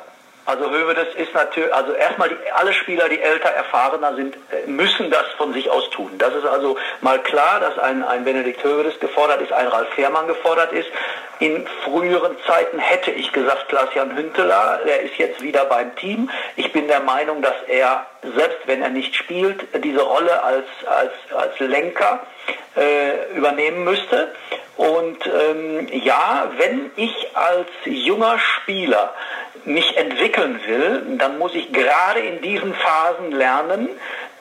[0.45, 5.09] also Hövedes ist natürlich, also erstmal die, alle Spieler, die älter, erfahrener sind, äh, müssen
[5.09, 6.11] das von sich aus tun.
[6.19, 10.27] Das ist also mal klar, dass ein, ein Benedikt Hövedes gefordert ist, ein Ralf Fährmann
[10.27, 10.87] gefordert ist.
[11.39, 16.29] In früheren Zeiten hätte ich gesagt Klaas-Jan Hünteler, der ist jetzt wieder beim Team.
[16.55, 21.11] Ich bin der Meinung, dass er, selbst wenn er nicht spielt, diese Rolle als, als,
[21.35, 22.25] als Lenker
[22.77, 24.33] äh, übernehmen müsste.
[24.77, 29.13] Und ähm, ja, wenn ich als junger Spieler
[29.65, 33.89] mich entwickeln will, dann muss ich gerade in diesen Phasen lernen,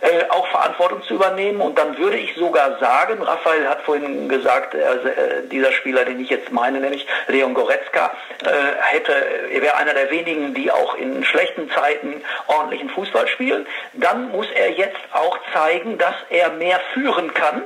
[0.00, 1.60] äh, auch Verantwortung zu übernehmen.
[1.60, 6.20] Und dann würde ich sogar sagen, Raphael hat vorhin gesagt, also, äh, dieser Spieler, den
[6.20, 8.12] ich jetzt meine, nämlich Leon Goretzka,
[8.44, 8.48] äh,
[8.80, 9.12] hätte,
[9.50, 13.66] er wäre einer der wenigen, die auch in schlechten Zeiten ordentlichen Fußball spielen.
[13.94, 17.62] Dann muss er jetzt auch zeigen, dass er mehr führen kann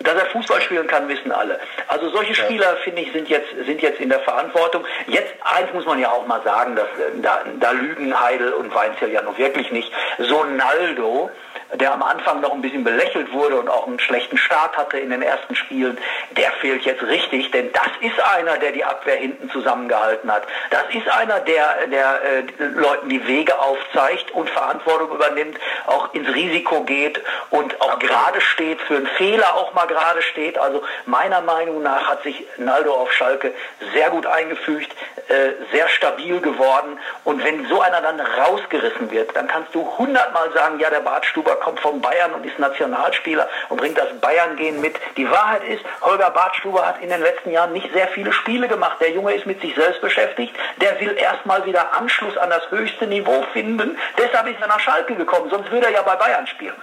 [0.00, 1.58] dass er Fußball spielen kann, wissen alle.
[1.88, 4.84] Also solche Spieler, finde ich, sind jetzt, sind jetzt in der Verantwortung.
[5.06, 8.74] Jetzt, eins muss man ja auch mal sagen, dass, äh, da, da lügen Heidel und
[8.74, 9.92] Weinzel ja noch wirklich nicht.
[10.18, 11.30] So Naldo,
[11.74, 15.10] der am Anfang noch ein bisschen belächelt wurde und auch einen schlechten Start hatte in
[15.10, 15.98] den ersten Spielen,
[16.36, 20.44] der fehlt jetzt richtig, denn das ist einer, der die Abwehr hinten zusammengehalten hat.
[20.70, 26.28] Das ist einer, der, der äh, Leuten die Wege aufzeigt und Verantwortung übernimmt, auch ins
[26.34, 30.58] Risiko geht und auch gerade steht, für einen Fehler auch mal gerade steht.
[30.58, 33.52] Also meiner Meinung nach hat sich Naldo auf Schalke
[33.94, 34.90] sehr gut eingefügt,
[35.28, 40.52] äh, sehr stabil geworden und wenn so einer dann rausgerissen wird, dann kannst du hundertmal
[40.52, 41.04] sagen, ja, der
[41.46, 44.96] Bartstuber kommt von Bayern und ist Nationalspieler und bringt das Bayern-Gehen mit.
[45.16, 48.96] Die Wahrheit ist, Holger Bartstuber hat in den letzten Jahren nicht sehr viele Spiele gemacht.
[49.00, 50.54] Der Junge ist mit sich selbst beschäftigt.
[50.80, 53.96] Der will erstmal wieder Anschluss an das höchste Niveau finden.
[54.18, 55.48] Deshalb ist er nach Schalke gekommen.
[55.50, 56.80] Sonst würde er ja bei Bayern spielen.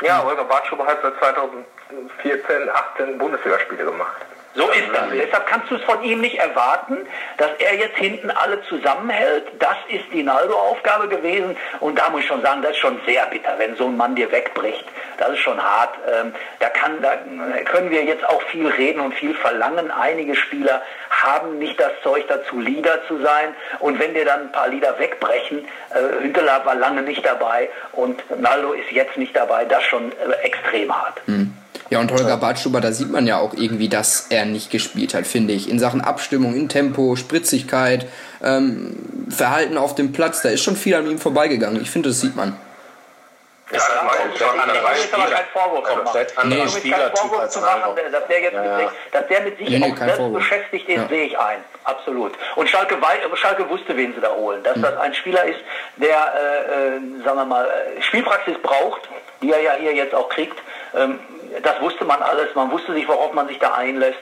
[0.00, 4.16] Ja, Holger Bartstuber hat seit 2014, 18 Bundesligaspiele gemacht.
[4.54, 5.10] So ist das.
[5.10, 6.98] Deshalb kannst du es von ihm nicht erwarten,
[7.38, 9.44] dass er jetzt hinten alle zusammenhält.
[9.58, 11.56] Das ist die Naldo-Aufgabe gewesen.
[11.80, 14.14] Und da muss ich schon sagen, das ist schon sehr bitter, wenn so ein Mann
[14.14, 14.84] dir wegbricht.
[15.18, 15.96] Das ist schon hart.
[16.08, 17.16] Ähm, da, kann, da
[17.64, 19.90] können wir jetzt auch viel reden und viel verlangen.
[19.90, 23.54] Einige Spieler haben nicht das Zeug dazu, Leader zu sein.
[23.80, 28.22] Und wenn dir dann ein paar Lieder wegbrechen, äh, Hünteler war lange nicht dabei und
[28.40, 31.20] Naldo ist jetzt nicht dabei, das schon äh, extrem hart.
[31.26, 31.56] Mhm.
[31.94, 35.28] Ja, und Holger Badstuber, da sieht man ja auch irgendwie, dass er nicht gespielt hat,
[35.28, 35.70] finde ich.
[35.70, 38.08] In Sachen Abstimmung, in Tempo, Spritzigkeit,
[38.42, 38.96] ähm,
[39.30, 41.80] Verhalten auf dem Platz, da ist schon viel an ihm vorbeigegangen.
[41.80, 42.56] Ich finde, das sieht man.
[43.70, 45.92] Ja, ist halt ein komplett anderer Spieler.
[45.94, 46.68] Komplett anderer nee.
[46.68, 47.96] Spielertyp als Ronaldo.
[48.10, 48.92] Dass der, jetzt ja, ja.
[49.12, 50.38] dass der mit sich nee, nee, auch selbst Vorwurf.
[50.42, 51.08] beschäftigt ist, ja.
[51.08, 51.58] sehe ich ein.
[51.84, 52.32] Absolut.
[52.56, 52.96] Und Schalke,
[53.34, 54.64] Schalke wusste, wen sie da holen.
[54.64, 54.82] Dass hm.
[54.82, 55.60] das ein Spieler ist,
[55.98, 59.02] der, äh, äh, sagen wir mal, äh, Spielpraxis braucht,
[59.40, 60.58] die er ja hier jetzt auch kriegt.
[60.96, 61.20] Ähm,
[61.62, 62.54] das wusste man alles.
[62.54, 64.18] Man wusste nicht, worauf man sich da einlässt.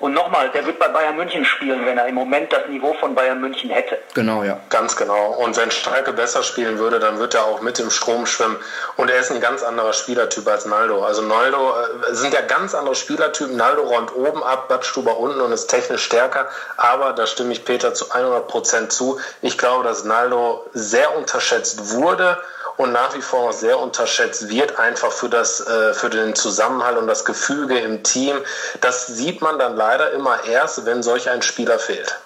[0.00, 3.14] Und nochmal, der wird bei Bayern München spielen, wenn er im Moment das Niveau von
[3.16, 3.98] Bayern München hätte.
[4.14, 4.60] Genau, ja.
[4.70, 5.32] Ganz genau.
[5.32, 8.56] Und wenn Schalke besser spielen würde, dann wird er auch mit im Strom schwimmen.
[8.96, 11.04] Und er ist ein ganz anderer Spielertyp als Naldo.
[11.04, 13.56] Also Naldo äh, sind ja ganz andere Spielertypen.
[13.56, 16.48] Naldo räumt oben ab, Badstuber unten und ist technisch stärker.
[16.76, 19.18] Aber da stimme ich Peter zu 100 Prozent zu.
[19.42, 22.38] Ich glaube, dass Naldo sehr unterschätzt wurde
[22.78, 26.96] und nach wie vor noch sehr unterschätzt wird, einfach für, das, äh, für den Zusammenhalt
[26.96, 28.36] und das Gefüge im Team.
[28.80, 32.18] Das sieht man dann leider immer erst, wenn solch ein Spieler fehlt.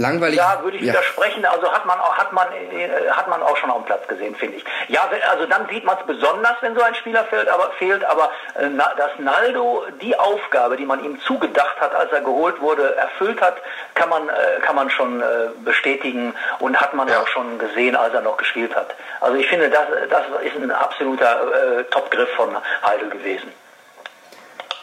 [0.00, 0.38] Langweilig.
[0.38, 0.94] Ja, würde ich ja.
[0.94, 1.44] widersprechen.
[1.44, 4.34] Also hat man auch, hat man, äh, hat man auch schon auf dem Platz gesehen,
[4.34, 4.64] finde ich.
[4.88, 8.02] Ja, also dann sieht man es besonders, wenn so ein Spieler fehlt, aber fehlt.
[8.04, 12.96] Aber äh, dass Naldo die Aufgabe, die man ihm zugedacht hat, als er geholt wurde,
[12.96, 13.58] erfüllt hat,
[13.94, 15.24] kann man, äh, kann man schon äh,
[15.64, 17.20] bestätigen und hat man ja.
[17.20, 18.94] auch schon gesehen, als er noch gespielt hat.
[19.20, 23.52] Also ich finde, das, das ist ein absoluter äh, Topgriff von Heidel gewesen.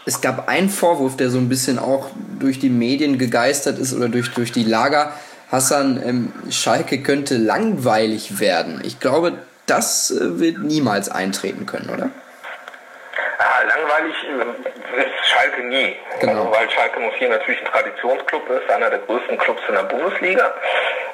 [0.07, 4.07] Es gab einen Vorwurf, der so ein bisschen auch durch die Medien gegeistert ist oder
[4.07, 5.11] durch, durch die Lager.
[5.51, 8.81] Hassan, ähm, Schalke könnte langweilig werden.
[8.85, 9.33] Ich glaube,
[9.65, 12.09] das äh, wird niemals eintreten können, oder?
[13.37, 15.93] Ja, langweilig äh, ist Schalke nie.
[16.21, 16.39] Genau.
[16.39, 20.53] Also, weil Schalke 04 natürlich ein Traditionsclub ist, einer der größten Clubs in der Bundesliga.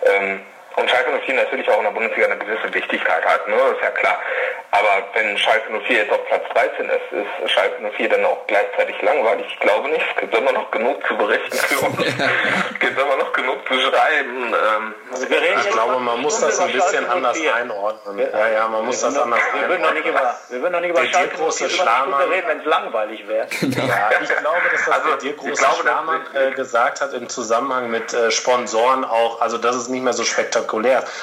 [0.06, 0.42] Ähm,
[0.76, 3.56] und Schalke 04 natürlich auch in der Bundesliga eine gewisse Wichtigkeit hat, ne?
[3.56, 4.20] ist ja klar.
[4.72, 9.00] Aber wenn Schalke 04 jetzt auf Platz 13 ist, ist Schalke 04 dann auch gleichzeitig
[9.04, 9.46] langweilig.
[9.48, 10.04] Ich glaube nicht.
[10.16, 12.00] Es gibt immer noch genug zu berichten für uns.
[12.74, 14.48] es gibt immer noch genug zu schreiben.
[14.48, 18.18] Ähm, also ich glaube, man muss das ein bisschen anders einordnen.
[18.18, 19.82] Ja, ja, man muss das anders wir einordnen.
[19.82, 21.70] Noch nicht über, wir würden noch nicht über Schalke 04
[22.32, 23.48] reden, wenn es langweilig wäre.
[23.84, 27.90] Ja, ich glaube, dass das also, der Dirk Große Schlamann äh, gesagt hat im Zusammenhang
[27.90, 30.63] mit äh, Sponsoren auch, also das ist nicht mehr so spektakulär.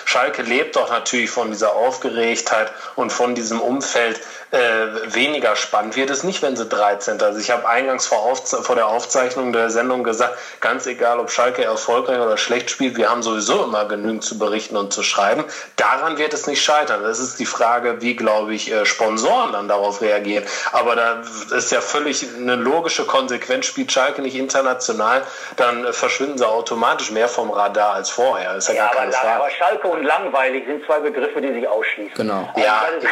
[0.05, 4.20] Schalke lebt doch natürlich von dieser Aufgeregtheit und von diesem Umfeld
[4.53, 7.22] äh, weniger spannend wird es nicht, wenn sie 13.
[7.22, 11.62] Also ich habe eingangs vor, vor, der Aufzeichnung der Sendung gesagt, ganz egal, ob Schalke
[11.62, 15.45] erfolgreich oder schlecht spielt, wir haben sowieso immer genügend zu berichten und zu schreiben.
[15.76, 17.03] Daran wird es nicht scheitern.
[17.05, 20.45] Das ist die Frage, wie, glaube ich, äh, Sponsoren dann darauf reagieren.
[20.72, 21.22] Aber da
[21.57, 23.66] ist ja völlig eine logische Konsequenz.
[23.66, 25.22] Spielt Schalke nicht international,
[25.57, 28.57] dann verschwinden sie automatisch mehr vom Radar als vorher.
[28.57, 29.43] ist ja, ja gar keine aber, Frage.
[29.43, 32.14] aber Schalke und langweilig sind zwei Begriffe, die sich ausschließen.
[32.16, 32.49] Genau.
[32.57, 32.83] Ja.
[32.87, 33.07] Also,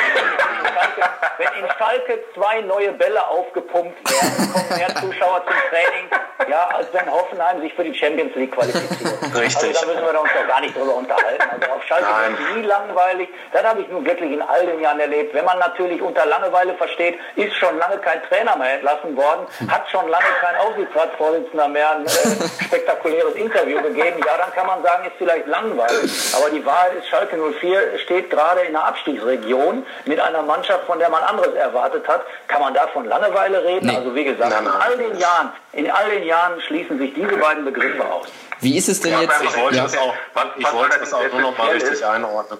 [1.38, 6.08] wenn in Schalke zwei neue Bälle aufgepumpt werden, kommen mehr Zuschauer zum Training,
[6.48, 9.18] ja, als wenn Hoffenheim sich für die Champions League qualifiziert.
[9.34, 9.68] Richtig.
[9.68, 11.42] Also da müssen wir uns doch gar nicht drüber unterhalten.
[11.50, 13.28] Also auf Schalke ist nie langweilig.
[13.52, 15.34] Das habe ich nun wirklich in all den Jahren erlebt.
[15.34, 19.88] Wenn man natürlich unter Langeweile versteht, ist schon lange kein Trainer mehr entlassen worden, hat
[19.90, 24.20] schon lange kein Aufsichtsratsvorsitzender mehr ein äh, spektakuläres Interview gegeben.
[24.26, 26.07] Ja, dann kann man sagen, ist vielleicht langweilig.
[26.36, 30.98] Aber die Wahrheit ist, Schalke 04 steht gerade in einer Abstiegsregion mit einer Mannschaft, von
[30.98, 33.86] der man anderes erwartet hat, kann man da von Langeweile reden?
[33.86, 33.96] Nee.
[33.96, 34.74] Also wie gesagt, nein, nein.
[34.74, 38.28] in all den Jahren, in all den Jahren schließen sich diese beiden Begriffe aus.
[38.60, 39.42] Wie ist es denn ja, jetzt?
[39.42, 39.82] Ich wollte ja.
[39.84, 40.14] das auch,
[40.56, 42.58] ich wollte das auch nur noch mal richtig einordnen.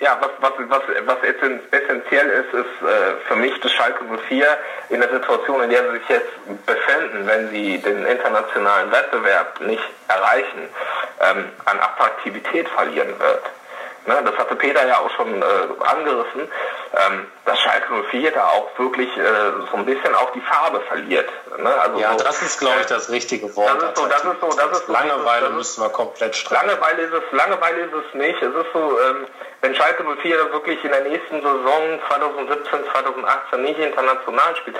[0.00, 4.46] Ja, was, was, was, was essentiell ist, ist äh, für mich das Schalke 04
[4.88, 9.82] in der Situation, in der sie sich jetzt befinden, wenn sie den internationalen Wettbewerb nicht
[10.08, 10.70] erreichen,
[11.20, 13.42] ähm, an Attraktivität verlieren wird.
[14.06, 15.44] Ne, das hatte Peter ja auch schon äh,
[15.84, 16.48] angerissen,
[16.94, 19.22] ähm, dass Schalke 04 da auch wirklich äh,
[19.70, 21.28] so ein bisschen auch die Farbe verliert.
[21.58, 21.68] Ne?
[21.68, 23.70] Also ja, so, das ist, glaube ich, das richtige Wort.
[23.76, 26.66] Das ist so, das ist so, das ist Langeweile das müssen wir komplett streichen.
[26.66, 28.42] Langeweile ist es, Langeweile ist es nicht.
[28.42, 29.26] Es ist so, ähm,
[29.60, 34.76] wenn Schalke 04 wirklich in der nächsten Saison 2017, 2018 nicht international spielt,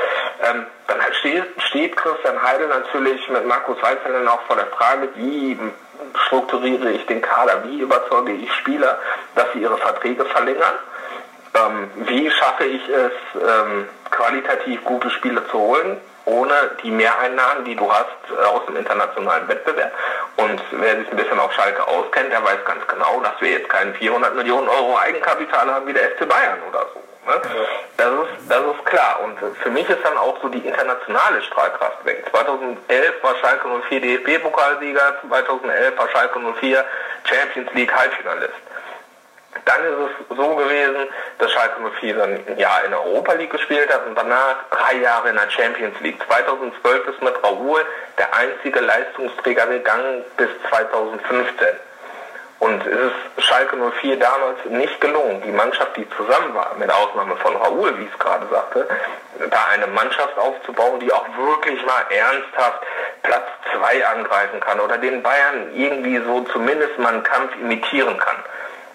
[0.49, 5.59] ähm, dann steht, steht Christian Heidel natürlich mit Markus Weizenlen auch vor der Frage, wie
[6.26, 8.98] strukturiere ich den Kader, wie überzeuge ich Spieler,
[9.34, 10.74] dass sie ihre Verträge verlängern,
[11.55, 17.74] ähm, wie schaffe ich es, ähm, qualitativ gute Spiele zu holen, ohne die Mehreinnahmen, die
[17.74, 19.92] du hast äh, aus dem internationalen Wettbewerb.
[20.36, 23.68] Und wer sich ein bisschen auf Schalke auskennt, der weiß ganz genau, dass wir jetzt
[23.68, 27.09] keinen 400 Millionen Euro Eigenkapital haben wie der FC Bayern oder so.
[27.27, 27.41] Ne?
[27.97, 29.21] Das, ist, das ist klar.
[29.23, 32.25] Und für mich ist dann auch so die internationale Strahlkraft weg.
[32.31, 36.85] 2011 war Schalke 04 DFB-Pokalsieger, 2011 war Schalke 04
[37.25, 38.55] Champions League Halbfinalist.
[39.64, 41.09] Dann ist es so gewesen,
[41.39, 44.97] dass Schalke 04 dann ein Jahr in der Europa League gespielt hat und danach drei
[44.97, 46.23] Jahre in der Champions League.
[46.27, 47.85] 2012 ist mit Raoul
[48.16, 51.68] der einzige Leistungsträger gegangen bis 2015.
[52.61, 57.34] Und es ist Schalke 04 damals nicht gelungen, die Mannschaft, die zusammen war, mit Ausnahme
[57.36, 58.86] von Raoul, wie ich es gerade sagte,
[59.48, 62.82] da eine Mannschaft aufzubauen, die auch wirklich mal ernsthaft
[63.22, 68.36] Platz 2 angreifen kann oder den Bayern irgendwie so zumindest mal einen Kampf imitieren kann.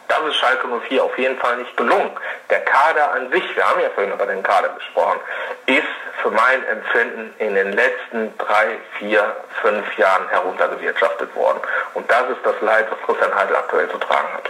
[0.08, 2.12] Das ist Schalke 04 auf jeden Fall nicht gelungen.
[2.50, 5.20] Der Kader an sich, wir haben ja vorhin über den Kader gesprochen,
[5.66, 5.84] ist
[6.22, 11.60] für mein Empfinden in den letzten drei, vier, fünf Jahren heruntergewirtschaftet worden.
[11.94, 14.50] Und das ist das Leid, was Christian Heidel aktuell zu tragen hat.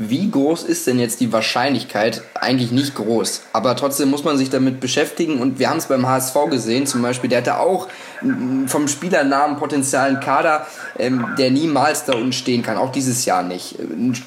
[0.00, 2.22] Wie groß ist denn jetzt die Wahrscheinlichkeit?
[2.34, 6.06] Eigentlich nicht groß, aber trotzdem muss man sich damit beschäftigen und wir haben es beim
[6.06, 7.88] HSV gesehen, zum Beispiel, der hatte auch
[8.66, 10.66] vom Spielernamen potenziellen Kader,
[10.98, 13.76] ähm, der niemals da unten stehen kann, auch dieses Jahr nicht.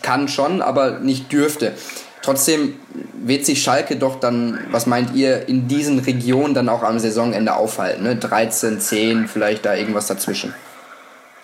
[0.02, 1.74] Kann schon, aber nicht dürfte.
[2.22, 2.76] Trotzdem
[3.24, 7.56] wird sich Schalke doch dann, was meint ihr, in diesen Regionen dann auch am Saisonende
[7.56, 8.04] aufhalten?
[8.04, 8.16] Ne?
[8.16, 10.54] 13, 10, vielleicht da irgendwas dazwischen.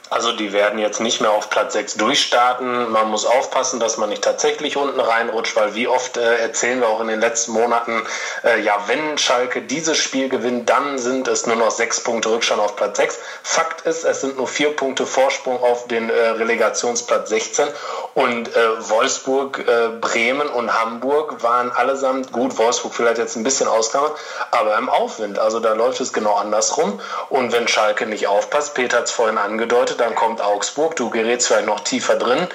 [0.10, 2.92] Also die werden jetzt nicht mehr auf Platz 6 durchstarten.
[2.92, 6.88] Man muss aufpassen, dass man nicht tatsächlich unten reinrutscht, weil wie oft äh, erzählen wir
[6.88, 8.04] auch in den letzten Monaten,
[8.44, 12.62] äh, ja, wenn Schalke dieses Spiel gewinnt, dann sind es nur noch sechs Punkte Rückstand
[12.62, 13.20] auf Platz 6.
[13.44, 17.68] Fakt ist, es sind nur vier Punkte Vorsprung auf den äh, Relegationsplatz 16
[18.14, 22.58] und äh, Wolfsburg, äh, Bremen und Hamburg waren allesamt gut.
[22.58, 24.12] Wolfsburg vielleicht jetzt ein bisschen Ausnahme,
[24.52, 25.38] aber im Aufwind.
[25.38, 27.00] Also da läuft es genau andersrum.
[27.30, 31.48] Und wenn Schalke nicht aufpasst, Peter hat es vorhin angedeutet, dann kommt Augsburg, du gerätst
[31.48, 32.48] vielleicht noch tiefer drin.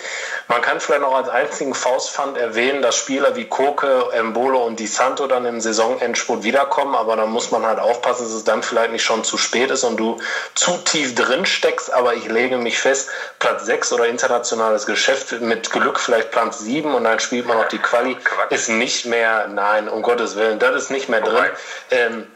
[0.49, 4.87] Man kann vielleicht noch als einzigen Faustpfand erwähnen, dass Spieler wie Koke, Embolo und Di
[4.87, 8.93] Santo dann im Saisonendspurt wiederkommen, aber da muss man halt aufpassen, dass es dann vielleicht
[8.93, 10.19] nicht schon zu spät ist und du
[10.55, 15.71] zu tief drin steckst, aber ich lege mich fest, Platz 6 oder internationales Geschäft mit
[15.71, 18.17] Glück vielleicht Platz 7 und dann spielt man noch die Quali,
[18.51, 21.51] ist nicht mehr, nein, um Gottes Willen, das ist nicht mehr drin.
[21.91, 22.27] Ähm,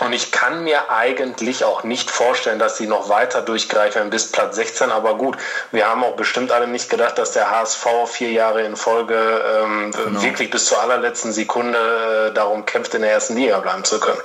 [0.00, 4.56] und ich kann mir eigentlich auch nicht vorstellen, dass sie noch weiter durchgreifen bis Platz
[4.56, 4.90] 16.
[4.90, 5.36] Aber gut,
[5.70, 9.92] wir haben auch bestimmt alle nicht gedacht, dass der HSV vier Jahre in Folge ähm,
[9.92, 10.22] genau.
[10.22, 14.20] wirklich bis zur allerletzten Sekunde äh, darum kämpft, in der ersten Liga bleiben zu können.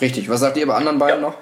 [0.00, 0.28] Richtig.
[0.28, 1.28] Was sagt ihr bei anderen beiden ja.
[1.28, 1.34] noch?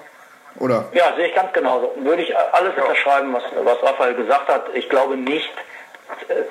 [0.59, 0.85] Oder?
[0.93, 1.93] Ja, sehe ich ganz genauso.
[1.97, 2.83] Würde ich alles ja.
[2.83, 4.67] unterschreiben, was, was Raphael gesagt hat.
[4.75, 5.51] Ich glaube nicht,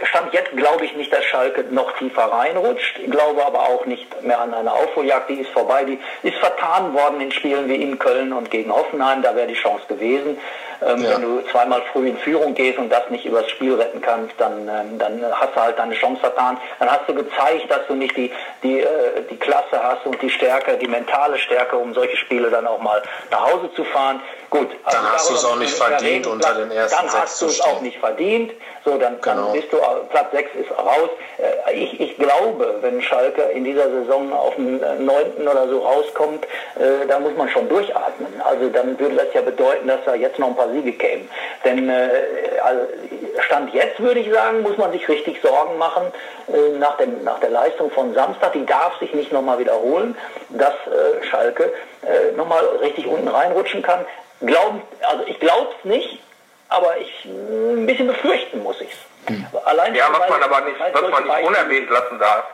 [0.04, 3.00] Stand jetzt glaube ich nicht, dass Schalke noch tiefer reinrutscht.
[3.00, 5.30] Ich glaube aber auch nicht mehr an eine Aufholjagd.
[5.30, 5.86] Die ist vorbei.
[5.86, 9.22] Die ist vertan worden in Spielen wie in Köln und gegen Hoffenheim.
[9.22, 10.38] Da wäre die Chance gewesen.
[10.82, 11.12] Ähm, ja.
[11.12, 14.68] Wenn du zweimal früh in Führung gehst und das nicht übers Spiel retten kannst, dann,
[14.68, 16.58] ähm, dann hast du halt deine Chance vertan.
[16.80, 18.32] Dann hast du gezeigt, dass du nicht die,
[18.64, 22.68] die, äh, die Klasse hast und die Stärke, die mentale Stärke, um solche Spiele dann
[22.68, 23.02] auch mal
[23.32, 24.22] nach Hause zu fahren.
[24.58, 24.70] Gut.
[24.84, 27.62] Also dann hast du es auch nicht verdient, unter den ersten Dann hast du es
[27.62, 28.52] auch nicht verdient.
[28.86, 29.46] So, dann, genau.
[29.46, 29.78] dann bist du,
[30.10, 31.10] Platz 6 ist raus.
[31.38, 35.48] Äh, ich, ich glaube, wenn Schalke in dieser Saison auf den 9.
[35.48, 36.46] oder so rauskommt,
[36.76, 38.42] äh, da muss man schon durchatmen.
[38.44, 41.28] Also dann würde das ja bedeuten, dass da jetzt noch ein paar Siege kämen.
[41.64, 42.10] Denn äh,
[42.64, 42.82] also
[43.40, 46.04] Stand jetzt würde ich sagen, muss man sich richtig Sorgen machen
[46.48, 48.54] äh, nach, dem, nach der Leistung von Samstag.
[48.54, 50.16] Die darf sich nicht nochmal wiederholen,
[50.50, 54.06] dass äh, Schalke äh, nochmal richtig unten reinrutschen kann.
[54.42, 56.20] Glauben, also ich glaube es nicht,
[56.70, 59.30] aber ich ein bisschen befürchten muss ich es.
[59.30, 59.46] Hm.
[59.66, 62.46] Allein ja, was man aber nicht, was man nicht unerwähnt lassen darf,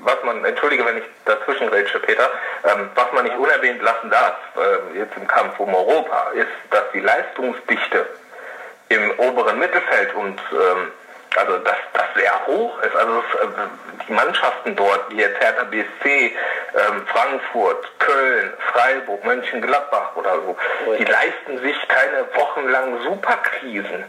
[0.00, 2.30] was man, entschuldige, wenn ich dazwischen rede, Peter,
[2.64, 6.84] ähm, was man nicht unerwähnt lassen darf, äh, jetzt im Kampf um Europa, ist, dass
[6.92, 8.06] die Leistungsdichte
[8.88, 10.92] im oberen Mittelfeld und ähm,
[11.36, 12.96] also dass das sehr hoch ist.
[12.96, 13.46] Also das, äh,
[14.08, 20.56] die Mannschaften dort, wie jetzt Hertha BSC, ähm, Frankfurt, Köln, Freiburg, Mönchengladbach oder so,
[20.98, 24.04] die leisten sich keine wochenlangen Superkrisen.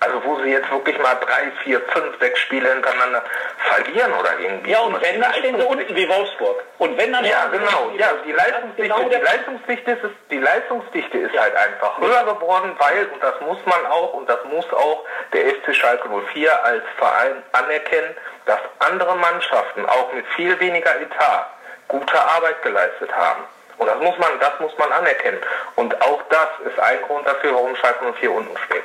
[0.00, 3.24] Also wo sie jetzt wirklich mal drei, vier, fünf, sechs Spiele hintereinander
[3.58, 4.70] verlieren oder irgendwie.
[4.70, 6.62] Ja, und wenn, dann stehen sie unten wie Wolfsburg.
[6.78, 7.24] Und wenn dann...
[7.24, 7.92] Ja, genau.
[7.96, 11.42] Ja, die Leistungsdichte, genau die Leistungsdichte, ist, die Leistungsdichte ist ja.
[11.42, 15.48] halt einfach höher geworden, weil, und das muss man auch, und das muss auch der
[15.54, 21.46] FC Schalke 04 als Verein anerkennen, dass andere Mannschaften auch mit viel weniger Etat
[21.88, 23.44] gute Arbeit geleistet haben.
[23.78, 25.38] Und das muss man, das muss man anerkennen.
[25.76, 28.84] Und auch das ist ein Grund dafür, warum Schalke 04 unten steht.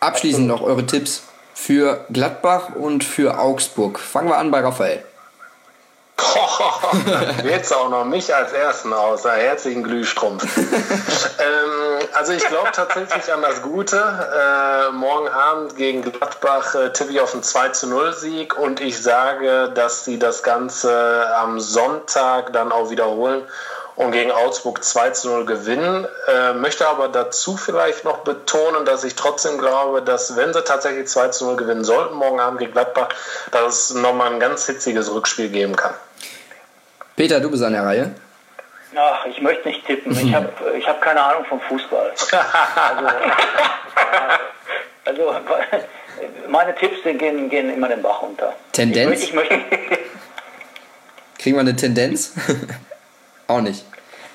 [0.00, 1.22] Abschließend noch eure Tipps
[1.54, 3.98] für Gladbach und für Augsburg.
[3.98, 5.02] Fangen wir an bei Raphael.
[7.44, 9.24] Jetzt auch noch mich als Ersten aus.
[9.24, 10.44] Herzlichen Glühstrumpf.
[10.56, 13.96] ähm, also ich glaube tatsächlich an das Gute.
[13.96, 18.80] Äh, morgen Abend gegen Gladbach äh, tippe ich auf einen 2 zu 0 Sieg und
[18.80, 23.42] ich sage, dass sie das Ganze am Sonntag dann auch wiederholen
[23.96, 26.06] und gegen Augsburg 2 zu 0 gewinnen.
[26.28, 31.08] Äh, möchte aber dazu vielleicht noch betonen, dass ich trotzdem glaube, dass wenn sie tatsächlich
[31.08, 33.08] 2 zu 0 gewinnen sollten, morgen Abend gegen Gladbach,
[33.50, 35.94] dass es nochmal ein ganz hitziges Rückspiel geben kann.
[37.16, 38.14] Peter, du bist an der Reihe.
[38.94, 40.12] Ach, ich möchte nicht tippen.
[40.12, 42.12] Ich habe ich hab keine Ahnung vom Fußball.
[45.04, 45.38] Also, also
[46.48, 48.54] meine Tipps gehen, gehen immer den Bach runter.
[48.72, 49.22] Tendenz?
[49.22, 49.58] Ich ich möchte
[51.38, 52.32] Kriegen wir eine Tendenz?
[53.48, 53.84] Auch nicht.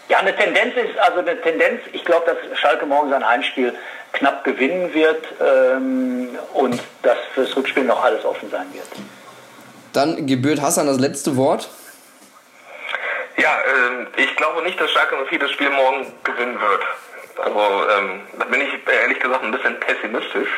[0.09, 3.73] Ja, eine Tendenz ist, also eine Tendenz, ich glaube, dass Schalke morgen sein Heimspiel
[4.13, 8.87] knapp gewinnen wird ähm, und dass fürs Rückspiel noch alles offen sein wird.
[9.93, 11.69] Dann gebührt Hassan das letzte Wort.
[13.37, 16.81] Ja, äh, ich glaube nicht, dass Schalke 04 das Spiel morgen gewinnen wird.
[17.43, 17.59] Also
[17.97, 18.69] ähm, da bin ich
[19.01, 20.49] ehrlich gesagt ein bisschen pessimistisch.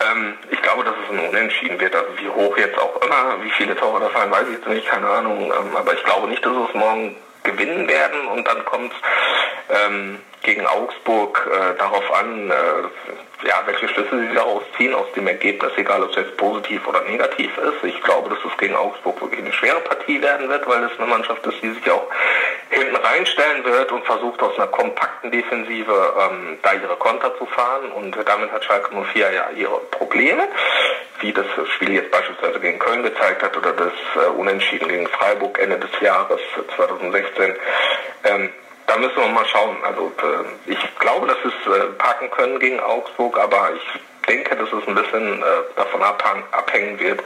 [0.00, 1.94] Ähm, ich glaube, dass es ein Unentschieden wird.
[1.94, 4.86] Also wie hoch jetzt auch immer, wie viele Tore da fallen, weiß ich jetzt nicht,
[4.86, 5.44] keine Ahnung.
[5.46, 7.16] Ähm, aber ich glaube nicht, dass es morgen
[7.50, 8.26] gewinnen werden.
[8.28, 8.92] Und dann kommt
[9.70, 12.54] ähm, gegen Augsburg äh, darauf an, äh,
[13.44, 17.02] ja, welche Schlüsse sie daraus ziehen aus dem Ergebnis, egal ob es jetzt positiv oder
[17.02, 17.84] negativ ist.
[17.84, 21.08] Ich glaube, dass es gegen Augsburg wirklich eine schwere Partie werden wird, weil es eine
[21.08, 22.08] Mannschaft ist, die sich auch
[22.70, 27.92] hinten reinstellen wird und versucht aus einer kompakten Defensive ähm, da ihre Konter zu fahren.
[27.92, 30.48] Und damit hat Schalke 04 ja ihre Probleme,
[31.20, 35.58] wie das Spiel jetzt beispielsweise gegen Köln gezeigt hat oder das äh, Unentschieden gegen Freiburg
[35.60, 36.40] Ende des Jahres
[36.76, 37.54] 2016.
[38.24, 38.50] Ähm,
[38.88, 39.76] da müssen wir mal schauen.
[39.84, 44.68] Also äh, ich glaube, dass es äh, packen können gegen Augsburg, aber ich denke, dass
[44.68, 45.44] es ein bisschen äh,
[45.76, 47.20] davon abhängen wird,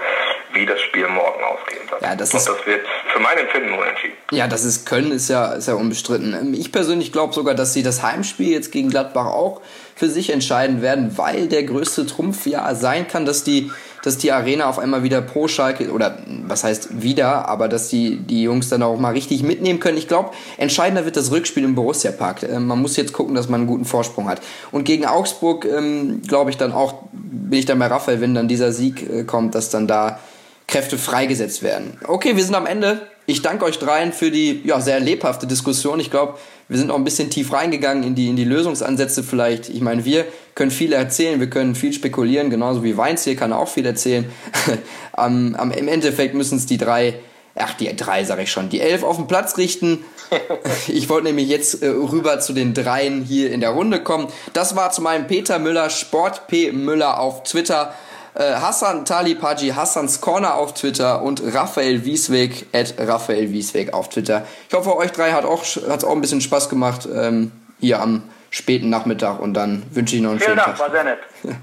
[0.53, 2.03] wie das Spiel morgen ausgehen wird.
[2.03, 4.17] Ja, das ist, Und das wird für mein Empfinden unentschieden.
[4.31, 6.35] Ja, das ist Köln ist ja, ist ja unbestritten.
[6.35, 9.63] Ähm, ich persönlich glaube sogar, dass sie das Heimspiel jetzt gegen Gladbach auch
[9.95, 13.71] für sich entscheiden werden, weil der größte Trumpf ja sein kann, dass die
[14.03, 18.17] dass die Arena auf einmal wieder pro Schalke, oder was heißt wieder, aber dass die,
[18.17, 19.97] die Jungs dann auch mal richtig mitnehmen können.
[19.97, 22.43] Ich glaube, entscheidender wird das Rückspiel im Borussia Park.
[22.43, 24.41] Ähm, man muss jetzt gucken, dass man einen guten Vorsprung hat.
[24.73, 28.49] Und gegen Augsburg ähm, glaube ich dann auch, bin ich dann bei Raphael, wenn dann
[28.49, 30.19] dieser Sieg äh, kommt, dass dann da
[30.67, 31.99] Kräfte freigesetzt werden.
[32.07, 33.03] Okay, wir sind am Ende.
[33.27, 36.01] Ich danke euch dreien für die ja, sehr lebhafte Diskussion.
[36.01, 36.39] Ich glaube,
[36.73, 39.69] wir sind auch ein bisschen tief reingegangen in die, in die Lösungsansätze vielleicht.
[39.69, 43.53] Ich meine, wir können viel erzählen, wir können viel spekulieren, genauso wie Weinz hier kann
[43.53, 44.25] auch viel erzählen.
[45.13, 47.15] am, am, Im Endeffekt müssen es die drei,
[47.55, 50.05] ach die drei sage ich schon, die elf auf den Platz richten.
[50.89, 54.29] ich wollte nämlich jetzt äh, rüber zu den dreien hier in der Runde kommen.
[54.55, 56.73] Das war zu meinem Peter Müller, Sport P.
[56.73, 57.95] Müller auf Twitter.
[58.35, 64.47] Äh, Hassan Talipaji, Hassans Corner auf Twitter und Raphael Wiesweg at Raphael Wiesweg auf Twitter.
[64.69, 68.23] Ich hoffe, euch drei hat auch, hat's auch ein bisschen Spaß gemacht ähm, hier am
[68.51, 71.19] späten Nachmittag und dann wünsche ich noch einen Vielen schönen Dank, war sehr nett.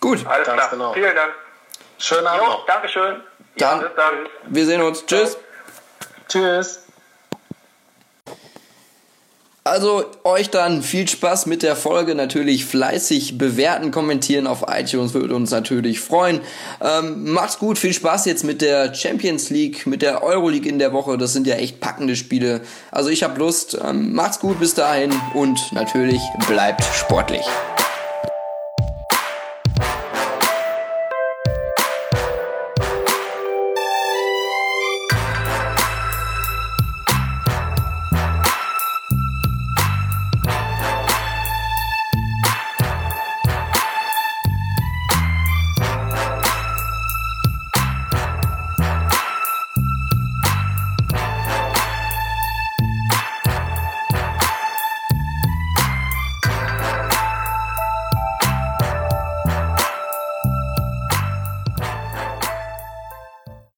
[0.00, 0.70] Gut, Alles Ganz klar.
[0.70, 0.92] genau.
[0.94, 1.32] Vielen Dank.
[1.98, 2.66] Schönen Abend Jo, noch.
[2.66, 3.20] Dankeschön.
[3.58, 4.14] Dann- bis dann.
[4.48, 5.06] wir sehen uns.
[5.06, 5.36] Tschüss.
[6.28, 6.81] Tschüss.
[9.64, 12.16] Also euch dann viel Spaß mit der Folge.
[12.16, 16.40] Natürlich fleißig bewerten, kommentieren auf iTunes würde uns natürlich freuen.
[16.80, 20.92] Ähm, macht's gut, viel Spaß jetzt mit der Champions League, mit der Euroleague in der
[20.92, 21.16] Woche.
[21.16, 22.62] Das sind ja echt packende Spiele.
[22.90, 23.78] Also ich habe Lust.
[23.80, 27.44] Ähm, macht's gut bis dahin und natürlich bleibt sportlich.